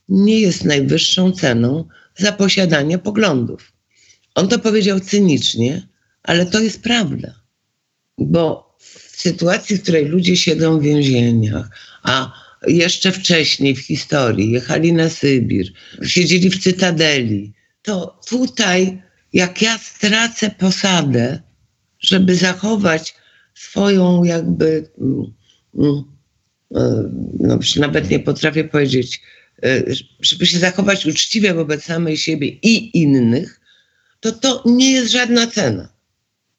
nie 0.10 0.39
jest 0.39 0.65
najwyższą 0.65 1.31
ceną 1.31 1.86
za 2.17 2.31
posiadanie 2.31 2.97
poglądów. 2.97 3.73
On 4.36 4.47
to 4.47 4.60
powiedział 4.60 4.99
cynicznie, 4.99 5.88
ale 6.23 6.45
to 6.45 6.60
jest 6.60 6.81
prawda. 6.81 7.34
Bo 8.17 8.75
w 8.79 9.21
sytuacji, 9.21 9.77
w 9.77 9.81
której 9.81 10.05
ludzie 10.05 10.38
siedzą 10.38 10.79
w 10.79 10.84
więzieniach, 10.84 11.69
a 12.03 12.34
jeszcze 12.67 13.12
wcześniej 13.12 13.75
w 13.75 13.79
historii 13.79 14.51
jechali 14.51 14.93
na 14.93 15.10
Sybir, 15.10 15.67
siedzieli 16.03 16.49
w 16.49 16.63
Cytadeli, 16.63 17.53
to 17.81 18.19
tutaj, 18.27 19.01
jak 19.33 19.61
ja 19.61 19.77
stracę 19.77 20.49
posadę, 20.49 21.41
żeby 21.99 22.35
zachować 22.35 23.15
swoją 23.53 24.23
jakby, 24.23 24.89
mm, 25.01 25.33
mm, 25.75 26.03
e, 26.75 27.09
no 27.39 27.59
nawet 27.77 28.09
nie 28.09 28.19
potrafię 28.19 28.63
powiedzieć, 28.63 29.21
e, 29.63 29.83
żeby 30.21 30.45
się 30.45 30.59
zachować 30.59 31.05
uczciwie 31.05 31.53
wobec 31.53 31.83
samej 31.83 32.17
siebie 32.17 32.47
i 32.47 33.01
innych, 33.01 33.59
to 34.19 34.31
to 34.31 34.63
nie 34.65 34.91
jest 34.91 35.11
żadna 35.11 35.47
cena. 35.47 35.89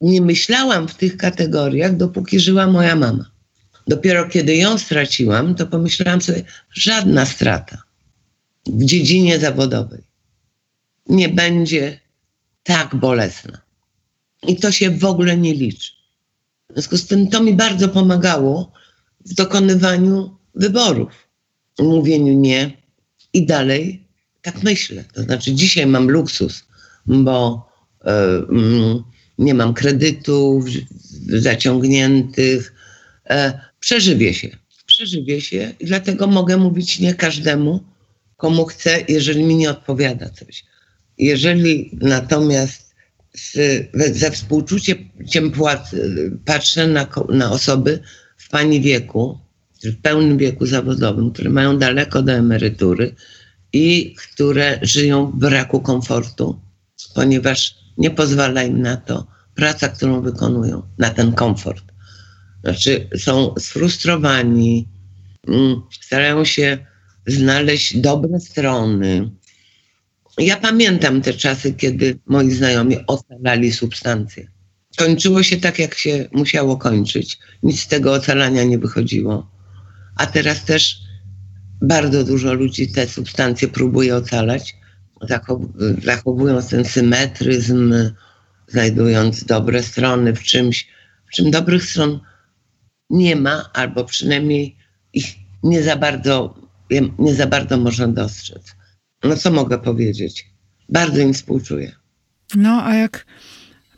Nie 0.00 0.20
myślałam 0.20 0.88
w 0.88 0.94
tych 0.94 1.16
kategoriach, 1.16 1.96
dopóki 1.96 2.40
żyła 2.40 2.66
moja 2.66 2.96
mama. 2.96 3.30
Dopiero 3.86 4.28
kiedy 4.28 4.56
ją 4.56 4.78
straciłam, 4.78 5.54
to 5.54 5.66
pomyślałam 5.66 6.20
sobie, 6.20 6.42
żadna 6.70 7.26
strata 7.26 7.82
w 8.66 8.84
dziedzinie 8.84 9.38
zawodowej 9.38 10.02
nie 11.08 11.28
będzie 11.28 12.00
tak 12.62 12.94
bolesna. 12.94 13.58
I 14.48 14.56
to 14.56 14.72
się 14.72 14.90
w 14.90 15.04
ogóle 15.04 15.36
nie 15.36 15.54
liczy. 15.54 15.92
W 16.70 16.72
związku 16.72 16.98
z 16.98 17.06
tym 17.06 17.28
to 17.28 17.42
mi 17.42 17.54
bardzo 17.54 17.88
pomagało 17.88 18.72
w 19.26 19.34
dokonywaniu 19.34 20.36
wyborów, 20.54 21.28
mówieniu 21.78 22.32
nie 22.32 22.82
i 23.32 23.46
dalej 23.46 24.02
tak 24.42 24.62
myślę. 24.62 25.04
To 25.12 25.22
znaczy, 25.22 25.54
dzisiaj 25.54 25.86
mam 25.86 26.10
luksus, 26.10 26.64
bo 27.06 27.68
y, 28.04 28.08
nie 29.38 29.54
mam 29.54 29.74
kredytów 29.74 30.64
zaciągniętych, 31.28 32.74
y, 33.30 33.34
przeżywię 33.80 34.34
się. 34.34 34.56
Przeżywię 34.86 35.40
się 35.40 35.74
i 35.80 35.86
dlatego 35.86 36.26
mogę 36.26 36.56
mówić 36.56 37.00
nie 37.00 37.14
każdemu, 37.14 37.80
komu 38.36 38.64
chcę, 38.64 39.04
jeżeli 39.08 39.44
mi 39.44 39.56
nie 39.56 39.70
odpowiada 39.70 40.30
coś. 40.30 40.64
Jeżeli 41.18 41.98
natomiast 42.00 42.94
z, 43.34 43.56
ze 44.12 44.30
współczuciem 44.30 45.10
patrzę 46.44 46.86
na, 46.86 47.06
na 47.28 47.50
osoby 47.50 48.00
w 48.36 48.48
pani 48.48 48.80
wieku, 48.80 49.38
w 49.84 49.96
pełnym 50.02 50.38
wieku 50.38 50.66
zawodowym, 50.66 51.32
które 51.32 51.50
mają 51.50 51.78
daleko 51.78 52.22
do 52.22 52.32
emerytury 52.32 53.14
i 53.72 54.14
które 54.14 54.78
żyją 54.82 55.26
w 55.26 55.36
braku 55.36 55.80
komfortu, 55.80 56.60
ponieważ 57.14 57.74
nie 57.98 58.10
pozwala 58.10 58.62
im 58.62 58.82
na 58.82 58.96
to 58.96 59.26
praca, 59.54 59.88
którą 59.88 60.22
wykonują, 60.22 60.82
na 60.98 61.10
ten 61.10 61.32
komfort. 61.32 61.84
Znaczy 62.64 63.08
są 63.18 63.54
sfrustrowani, 63.58 64.88
mm, 65.48 65.82
starają 66.00 66.44
się 66.44 66.78
znaleźć 67.26 67.96
dobre 67.96 68.40
strony. 68.40 69.30
Ja 70.38 70.56
pamiętam 70.56 71.22
te 71.22 71.34
czasy, 71.34 71.72
kiedy 71.72 72.18
moi 72.26 72.50
znajomi 72.50 72.96
ocalali 73.06 73.72
substancje. 73.72 74.48
Kończyło 74.96 75.42
się 75.42 75.56
tak, 75.56 75.78
jak 75.78 75.94
się 75.94 76.28
musiało 76.32 76.76
kończyć. 76.76 77.38
Nic 77.62 77.80
z 77.80 77.88
tego 77.88 78.12
ocalania 78.12 78.64
nie 78.64 78.78
wychodziło. 78.78 79.50
A 80.16 80.26
teraz 80.26 80.64
też 80.64 80.96
bardzo 81.82 82.24
dużo 82.24 82.54
ludzi 82.54 82.92
te 82.92 83.08
substancje 83.08 83.68
próbuje 83.68 84.16
ocalać, 84.16 84.76
zachowując 86.04 86.68
ten 86.68 86.84
symetryzm, 86.84 87.94
znajdując 88.68 89.44
dobre 89.44 89.82
strony 89.82 90.34
w 90.34 90.42
czymś, 90.42 90.88
w 91.26 91.36
czym 91.36 91.50
dobrych 91.50 91.84
stron 91.84 92.20
nie 93.10 93.36
ma, 93.36 93.70
albo 93.72 94.04
przynajmniej 94.04 94.76
ich 95.12 95.34
nie 95.62 95.82
za 95.82 95.96
bardzo, 95.96 96.54
nie 97.18 97.34
za 97.34 97.46
bardzo 97.46 97.76
można 97.76 98.08
dostrzec. 98.08 98.74
No 99.24 99.36
co 99.36 99.50
mogę 99.50 99.78
powiedzieć? 99.78 100.46
Bardzo 100.88 101.20
im 101.20 101.34
współczuję. 101.34 101.92
No, 102.54 102.84
a 102.84 102.94
jak 102.94 103.26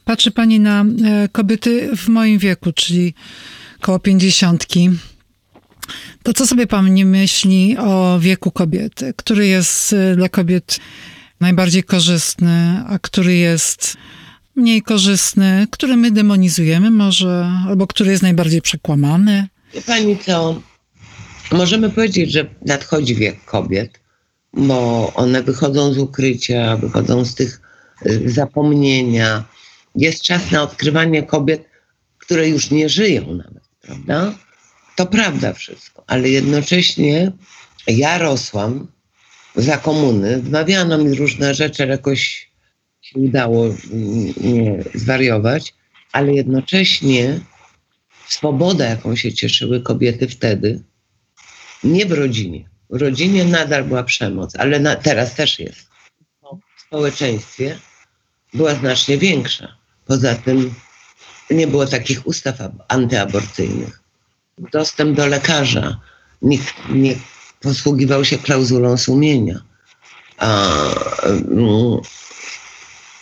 patrzy 0.04 0.30
pani 0.30 0.60
na 0.60 0.84
e, 0.84 1.28
kobiety 1.28 1.96
w 1.96 2.08
moim 2.08 2.38
wieku, 2.38 2.72
czyli 2.72 3.14
koło 3.80 3.98
pięćdziesiątki, 3.98 4.90
to 6.22 6.32
co 6.32 6.46
sobie 6.46 6.66
pani 6.66 7.04
myśli 7.04 7.76
o 7.78 8.18
wieku 8.20 8.50
kobiety, 8.50 9.14
który 9.16 9.46
jest 9.46 9.92
e, 9.92 10.16
dla 10.16 10.28
kobiet 10.28 10.80
najbardziej 11.40 11.82
korzystny, 11.82 12.84
a 12.86 12.98
który 12.98 13.34
jest 13.34 13.96
mniej 14.56 14.82
korzystny, 14.82 15.66
który 15.70 15.96
my 15.96 16.10
demonizujemy 16.10 16.90
może, 16.90 17.50
albo 17.68 17.86
który 17.86 18.10
jest 18.10 18.22
najbardziej 18.22 18.62
przekłamany? 18.62 19.48
Wie 19.74 19.82
pani 19.82 20.18
co, 20.18 20.62
możemy 21.52 21.90
powiedzieć, 21.90 22.32
że 22.32 22.46
nadchodzi 22.66 23.14
wiek 23.14 23.44
kobiet, 23.44 24.03
bo 24.56 25.12
one 25.14 25.42
wychodzą 25.42 25.92
z 25.92 25.98
ukrycia, 25.98 26.76
wychodzą 26.76 27.24
z 27.24 27.34
tych 27.34 27.60
y, 28.06 28.30
zapomnienia. 28.30 29.44
Jest 29.94 30.22
czas 30.22 30.50
na 30.50 30.62
odkrywanie 30.62 31.22
kobiet, 31.22 31.64
które 32.18 32.48
już 32.48 32.70
nie 32.70 32.88
żyją 32.88 33.34
nawet, 33.34 33.62
prawda? 33.80 34.34
To 34.96 35.06
prawda 35.06 35.52
wszystko, 35.52 36.04
ale 36.06 36.28
jednocześnie 36.28 37.32
ja 37.86 38.18
rosłam 38.18 38.86
za 39.56 39.76
komuny, 39.76 40.42
wmawiano 40.42 40.98
mi 40.98 41.14
różne 41.14 41.54
rzeczy, 41.54 41.82
ale 41.82 41.92
jakoś 41.92 42.50
się 43.00 43.20
udało 43.20 43.64
mm, 43.66 43.74
nie 44.40 44.84
zwariować, 44.94 45.74
ale 46.12 46.34
jednocześnie 46.34 47.40
swoboda, 48.28 48.84
jaką 48.84 49.16
się 49.16 49.32
cieszyły 49.32 49.82
kobiety 49.82 50.28
wtedy, 50.28 50.82
nie 51.84 52.06
w 52.06 52.12
rodzinie. 52.12 52.73
Rodzinie 52.94 53.44
nadal 53.44 53.84
była 53.84 54.02
przemoc, 54.02 54.56
ale 54.56 54.80
na, 54.80 54.96
teraz 54.96 55.34
też 55.34 55.58
jest. 55.58 55.88
W 56.76 56.80
społeczeństwie 56.80 57.78
była 58.52 58.74
znacznie 58.74 59.18
większa. 59.18 59.76
Poza 60.06 60.34
tym 60.34 60.74
nie 61.50 61.66
było 61.66 61.86
takich 61.86 62.26
ustaw 62.26 62.54
antyaborcyjnych. 62.88 64.00
Dostęp 64.58 65.16
do 65.16 65.26
lekarza. 65.26 66.00
Nikt 66.42 66.74
nie 66.88 67.16
posługiwał 67.60 68.24
się 68.24 68.38
klauzulą 68.38 68.96
sumienia. 68.96 69.60
A, 70.38 70.68
mm, 71.24 72.00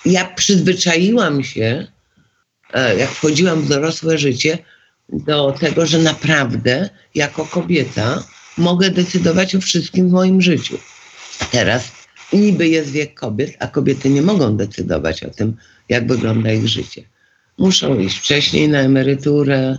ja 0.05 0.25
przyzwyczaiłam 0.25 1.45
się, 1.45 1.87
e, 2.73 2.97
jak 2.97 3.11
wchodziłam 3.11 3.63
w 3.63 3.69
dorosłe 3.69 4.19
życie, 4.19 4.59
do 5.09 5.53
tego, 5.61 5.87
że 5.87 5.99
naprawdę 5.99 6.91
jako 7.15 7.45
kobieta 7.45 8.23
mogę 8.59 8.91
decydować 8.91 9.55
o 9.55 9.61
wszystkim 9.61 10.09
w 10.09 10.13
moim 10.13 10.43
życiu. 10.43 10.79
Teraz 11.51 11.93
niby 12.33 12.69
jest 12.69 12.91
wiek 12.91 13.15
kobiet, 13.15 13.57
a 13.59 13.67
kobiety 13.67 14.11
nie 14.11 14.23
mogą 14.23 14.57
decydować 14.57 15.25
o 15.25 15.31
tym, 15.31 15.57
jak 15.89 16.07
wygląda 16.07 16.53
ich 16.53 16.69
życie. 16.69 17.03
Muszą 17.59 17.99
iść 17.99 18.19
wcześniej 18.19 18.69
na 18.69 18.79
emeryturę, 18.79 19.77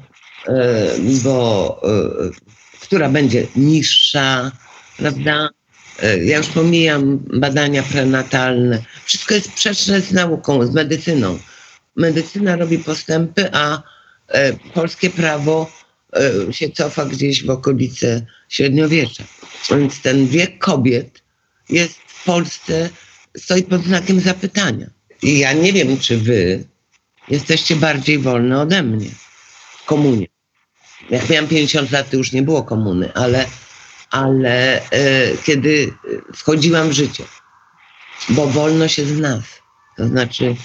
e, 0.48 0.88
bo 1.24 1.82
e, 1.84 2.80
która 2.82 3.10
będzie 3.10 3.48
niższa, 3.56 4.52
prawda? 4.98 5.50
E, 6.04 6.24
ja 6.26 6.38
już 6.38 6.48
pomijam 6.48 7.18
badania 7.18 7.84
prenatalne. 7.84 8.84
Wszystko 9.06 9.34
jest 9.34 9.48
sprzeczne 9.48 10.02
z 10.02 10.12
nauką, 10.12 10.66
z 10.66 10.74
medycyną. 10.74 11.40
Medycyna 11.96 12.56
robi 12.56 12.78
postępy, 12.78 13.50
a 13.54 13.82
polskie 14.74 15.10
prawo 15.10 15.72
się 16.52 16.70
cofa 16.70 17.06
gdzieś 17.06 17.46
w 17.46 17.50
okolice 17.50 18.26
średniowiecza. 18.50 19.24
Więc 19.70 20.02
ten 20.02 20.28
wiek 20.28 20.60
kobiet 20.60 21.24
jest 21.70 21.94
w 22.08 22.24
Polsce, 22.24 22.90
stoi 23.38 23.64
pod 23.64 23.84
znakiem 23.84 24.20
zapytania. 24.20 24.88
I 25.22 25.40
ja 25.40 25.54
nie 25.54 25.74
wiem, 25.74 26.00
czy 26.00 26.18
wy 26.18 26.64
jesteście 27.30 27.76
bardziej 27.76 28.20
wolne 28.20 28.62
ode 28.62 28.84
mnie 28.84 29.10
w 29.78 29.86
komunie. 29.86 30.28
Jak 31.10 31.30
miałam 31.30 31.48
50 31.48 31.92
lat, 31.92 32.10
to 32.10 32.18
już 32.18 32.32
nie 32.32 32.42
było 32.42 32.64
komuny, 32.64 33.14
ale, 33.14 33.46
ale 34.10 34.82
e, 34.90 35.38
kiedy 35.44 35.94
wchodziłam 36.36 36.90
w 36.90 36.94
życie, 36.94 37.24
bo 38.30 38.48
wolność 38.48 38.98
jest 38.98 39.14
w 39.14 39.20
nas, 39.20 39.44
to 39.98 40.08
znaczy 40.08 40.56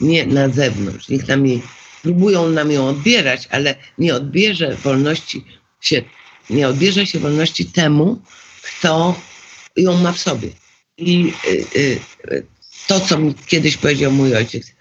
nie 0.00 0.26
na 0.26 0.48
zewnątrz. 0.48 1.08
Nikt 1.08 1.28
nam 1.28 1.46
jej, 1.46 1.62
próbują 2.04 2.48
nam 2.48 2.70
ją 2.70 2.88
odbierać, 2.88 3.48
ale 3.50 3.74
nie 3.98 4.14
odbierze 4.14 4.76
wolności 4.76 5.44
się, 5.80 6.02
nie 6.50 6.68
odbierze 6.68 7.06
się 7.06 7.18
wolności 7.18 7.64
temu, 7.66 8.22
kto 8.62 9.20
ją 9.76 9.96
ma 9.96 10.12
w 10.12 10.18
sobie. 10.18 10.48
I 10.98 11.32
y, 11.48 11.66
y, 11.76 12.46
to, 12.86 13.00
co 13.00 13.18
mi 13.18 13.34
kiedyś 13.46 13.76
powiedział 13.76 14.12
mój 14.12 14.36
ojciec, 14.36 14.72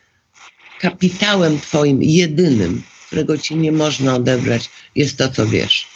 kapitałem 0.79 1.59
twoim 1.59 2.03
jedynym, 2.03 2.81
którego 3.07 3.37
ci 3.37 3.55
nie 3.55 3.71
można 3.71 4.15
odebrać, 4.15 4.69
jest 4.95 5.17
to, 5.17 5.29
co 5.29 5.47
wiesz. 5.47 5.87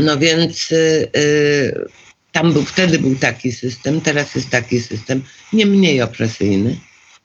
No 0.00 0.18
więc 0.18 0.72
y, 0.72 1.10
y, 1.16 1.88
tam 2.32 2.52
był, 2.52 2.64
wtedy 2.64 2.98
był 2.98 3.16
taki 3.16 3.52
system, 3.52 4.00
teraz 4.00 4.34
jest 4.34 4.50
taki 4.50 4.80
system, 4.80 5.22
nie 5.52 5.66
mniej 5.66 6.02
opresyjny, 6.02 6.76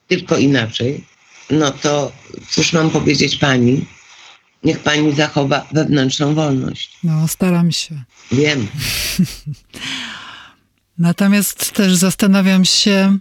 tylko 0.08 0.38
inaczej. 0.38 1.04
No 1.50 1.70
to 1.70 2.12
cóż 2.50 2.72
mam 2.72 2.90
powiedzieć 2.90 3.36
pani? 3.36 3.84
Niech 4.64 4.78
pani 4.78 5.12
zachowa 5.12 5.66
wewnętrzną 5.72 6.34
wolność. 6.34 6.98
No, 7.04 7.28
staram 7.28 7.72
się. 7.72 8.02
Wiem. 8.32 8.66
Natomiast 10.98 11.72
też 11.72 11.94
zastanawiam 11.94 12.64
się 12.64 13.18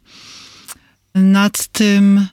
nad 1.16 1.68
tym, 1.68 2.28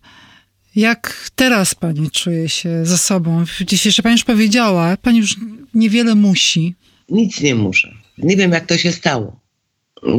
jak 0.76 1.30
teraz 1.34 1.74
pani 1.74 2.10
czuje 2.10 2.48
się 2.48 2.86
ze 2.86 2.98
sobą. 2.98 3.44
Dzisiejsze 3.66 4.02
pani 4.02 4.12
już 4.12 4.24
powiedziała, 4.24 4.96
pani 4.96 5.18
już 5.18 5.36
niewiele 5.74 6.14
musi. 6.14 6.74
Nic 7.08 7.40
nie 7.40 7.54
muszę. 7.54 7.94
Nie 8.18 8.36
wiem, 8.36 8.52
jak 8.52 8.66
to 8.66 8.78
się 8.78 8.92
stało. 8.92 9.40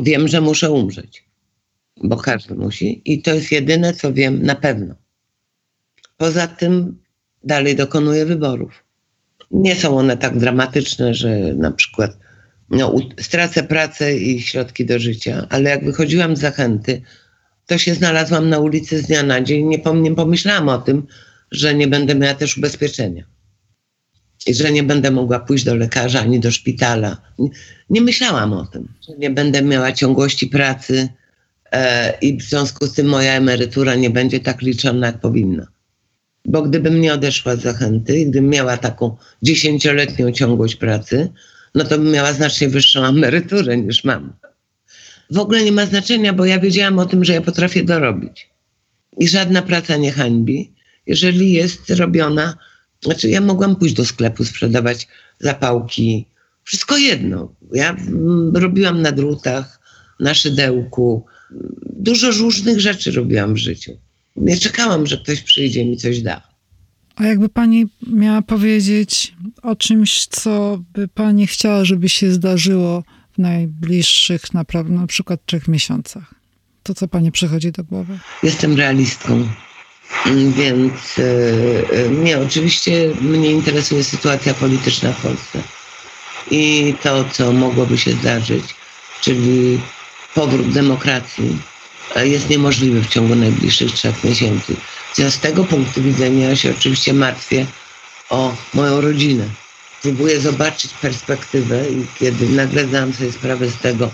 Wiem, 0.04 0.28
że 0.28 0.42
muszę 0.42 0.72
umrzeć, 0.72 1.24
bo 2.04 2.18
każdy 2.18 2.56
musi 2.56 3.02
i 3.06 3.22
to 3.22 3.34
jest 3.34 3.52
jedyne, 3.52 3.94
co 3.94 4.14
wiem 4.14 4.44
na 4.44 4.56
pewno. 4.56 4.96
Poza 6.17 6.47
tym 6.47 7.04
dalej 7.43 7.76
dokonuję 7.76 8.26
wyborów. 8.26 8.84
Nie 9.52 9.76
są 9.76 9.97
one 9.97 10.17
tak 10.17 10.38
dramatyczne, 10.38 11.13
że 11.13 11.30
na 11.54 11.71
przykład 11.71 12.17
no, 12.69 12.95
stracę 13.19 13.63
pracę 13.63 14.17
i 14.17 14.41
środki 14.41 14.86
do 14.86 14.99
życia, 14.99 15.47
ale 15.49 15.69
jak 15.69 15.86
wychodziłam 15.86 16.36
z 16.36 16.39
zachęty, 16.39 17.02
to 17.65 17.78
się 17.78 17.95
znalazłam 17.95 18.49
na 18.49 18.60
ulicy 18.60 18.99
z 18.99 19.08
dnia 19.08 19.23
na 19.23 19.41
dzień. 19.41 19.65
Nie, 19.65 19.82
nie 19.93 20.15
pomyślałam 20.15 20.69
o 20.69 20.78
tym, 20.78 21.08
że 21.52 21.76
nie 21.76 21.88
będę 21.88 22.15
miała 22.15 22.34
też 22.34 22.58
ubezpieczenia. 22.58 23.23
I 24.47 24.54
że 24.54 24.71
nie 24.71 24.84
będę 24.84 25.12
mogła 25.12 25.39
pójść 25.39 25.63
do 25.63 25.76
lekarza 25.76 26.19
ani 26.19 26.39
do 26.39 26.52
szpitala. 26.52 27.17
Nie, 27.39 27.49
nie 27.89 28.02
myślałam 28.02 28.54
o 28.54 28.65
tym, 28.65 28.93
że 29.08 29.17
nie 29.17 29.30
będę 29.30 29.62
miała 29.62 29.91
ciągłości 29.91 30.47
pracy 30.47 31.10
e, 31.71 32.13
i 32.21 32.38
w 32.38 32.41
związku 32.41 32.86
z 32.86 32.93
tym 32.93 33.08
moja 33.08 33.34
emerytura 33.34 33.95
nie 33.95 34.10
będzie 34.10 34.39
tak 34.39 34.62
liczona, 34.62 35.08
jak 35.08 35.19
powinna. 35.19 35.73
Bo 36.45 36.62
gdybym 36.62 37.01
nie 37.01 37.13
odeszła 37.13 37.56
z 37.56 37.62
zachęty 37.62 38.19
i 38.19 38.25
gdybym 38.25 38.49
miała 38.49 38.77
taką 38.77 39.17
dziesięcioletnią 39.41 40.32
ciągłość 40.32 40.75
pracy, 40.75 41.29
no 41.75 41.84
to 41.84 41.99
bym 41.99 42.12
miała 42.12 42.34
znacznie 42.34 42.69
wyższą 42.69 43.06
emeryturę 43.06 43.77
niż 43.77 44.03
mam. 44.03 44.34
W 45.29 45.38
ogóle 45.38 45.63
nie 45.63 45.71
ma 45.71 45.86
znaczenia, 45.86 46.34
bo 46.34 46.45
ja 46.45 46.60
wiedziałam 46.60 46.99
o 46.99 47.06
tym, 47.06 47.25
że 47.25 47.34
ja 47.34 47.41
potrafię 47.41 47.84
dorobić. 47.84 48.49
I 49.17 49.27
żadna 49.27 49.62
praca 49.62 49.97
nie 49.97 50.12
hańbi, 50.12 50.73
jeżeli 51.08 51.53
jest 51.53 51.89
robiona. 51.89 52.58
Znaczy, 53.03 53.29
ja 53.29 53.41
mogłam 53.41 53.75
pójść 53.75 53.95
do 53.95 54.06
sklepu, 54.06 54.45
sprzedawać 54.45 55.08
zapałki, 55.39 56.25
wszystko 56.63 56.97
jedno. 56.97 57.56
Ja 57.73 57.97
robiłam 58.53 59.01
na 59.01 59.12
drutach, 59.12 59.79
na 60.19 60.34
szydełku, 60.34 61.25
dużo 61.95 62.32
różnych 62.32 62.79
rzeczy 62.79 63.12
robiłam 63.12 63.53
w 63.53 63.58
życiu. 63.58 63.97
Nie 64.36 64.58
czekałam, 64.58 65.08
że 65.08 65.17
ktoś 65.17 65.41
przyjdzie 65.41 65.82
i 65.82 65.86
mi 65.86 65.98
coś 65.98 66.22
da. 66.22 66.41
A 67.15 67.24
jakby 67.24 67.50
pani 67.50 67.86
miała 68.08 68.41
powiedzieć 68.41 69.34
o 69.62 69.76
czymś, 69.76 70.28
co 70.28 70.80
by 70.93 71.08
pani 71.08 71.48
chciała, 71.48 71.86
żeby 71.86 72.10
się 72.10 72.32
zdarzyło 72.32 73.04
w 73.34 73.38
najbliższych 73.38 74.54
naprawdę 74.54 74.93
na 74.93 75.08
przykład 75.08 75.46
trzech 75.46 75.67
miesiącach? 75.67 76.36
To 76.84 76.93
co 76.93 77.08
pani 77.08 77.32
przychodzi 77.32 77.72
do 77.72 77.84
głowy? 77.84 78.19
Jestem 78.43 78.78
realistką, 78.78 79.48
więc 80.58 81.17
yy, 81.17 82.10
nie, 82.24 82.39
oczywiście 82.39 83.12
mnie 83.22 83.52
interesuje 83.52 84.04
sytuacja 84.04 84.54
polityczna 84.54 85.13
w 85.13 85.22
Polsce 85.22 85.63
i 86.52 86.93
to, 87.04 87.26
co 87.32 87.52
mogłoby 87.52 87.98
się 87.98 88.12
zdarzyć, 88.12 88.63
czyli 89.22 89.80
powrót 90.36 90.69
demokracji 90.69 91.58
jest 92.16 92.50
niemożliwy 92.50 93.02
w 93.02 93.08
ciągu 93.08 93.36
najbliższych 93.36 93.92
trzech 93.92 94.24
miesięcy. 94.24 94.76
Z 95.30 95.39
tego 95.39 95.63
punktu 95.63 96.02
widzenia 96.02 96.50
ja 96.50 96.56
się 96.56 96.72
oczywiście 96.78 97.13
martwię 97.13 97.66
o 98.30 98.56
moją 98.74 99.02
rodzinę. 99.02 99.46
Próbuję 100.02 100.39
zobaczyć 100.39 100.94
perspektywę 100.94 101.89
i 101.89 102.06
kiedy 102.20 102.50
nagle 102.50 102.88
zdałam 102.88 103.13
sobie 103.13 103.32
sprawę 103.32 103.70
z 103.70 103.78
tego, 103.78 104.12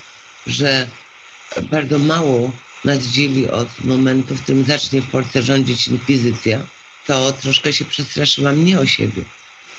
że 0.47 0.88
bardzo 1.71 1.99
mało 1.99 2.52
nas 2.86 3.04
dzieli 3.04 3.49
od 3.49 3.84
momentu, 3.84 4.36
w 4.36 4.41
którym 4.43 4.63
zacznie 4.63 5.02
w 5.02 5.10
Polsce 5.10 5.41
rządzić 5.41 5.88
inkwizycja, 5.88 6.67
to 7.08 7.32
troszkę 7.32 7.73
się 7.73 7.86
przestraszyłam 7.86 8.65
nie 8.65 8.80
o 8.80 8.86
siebie, 8.86 9.23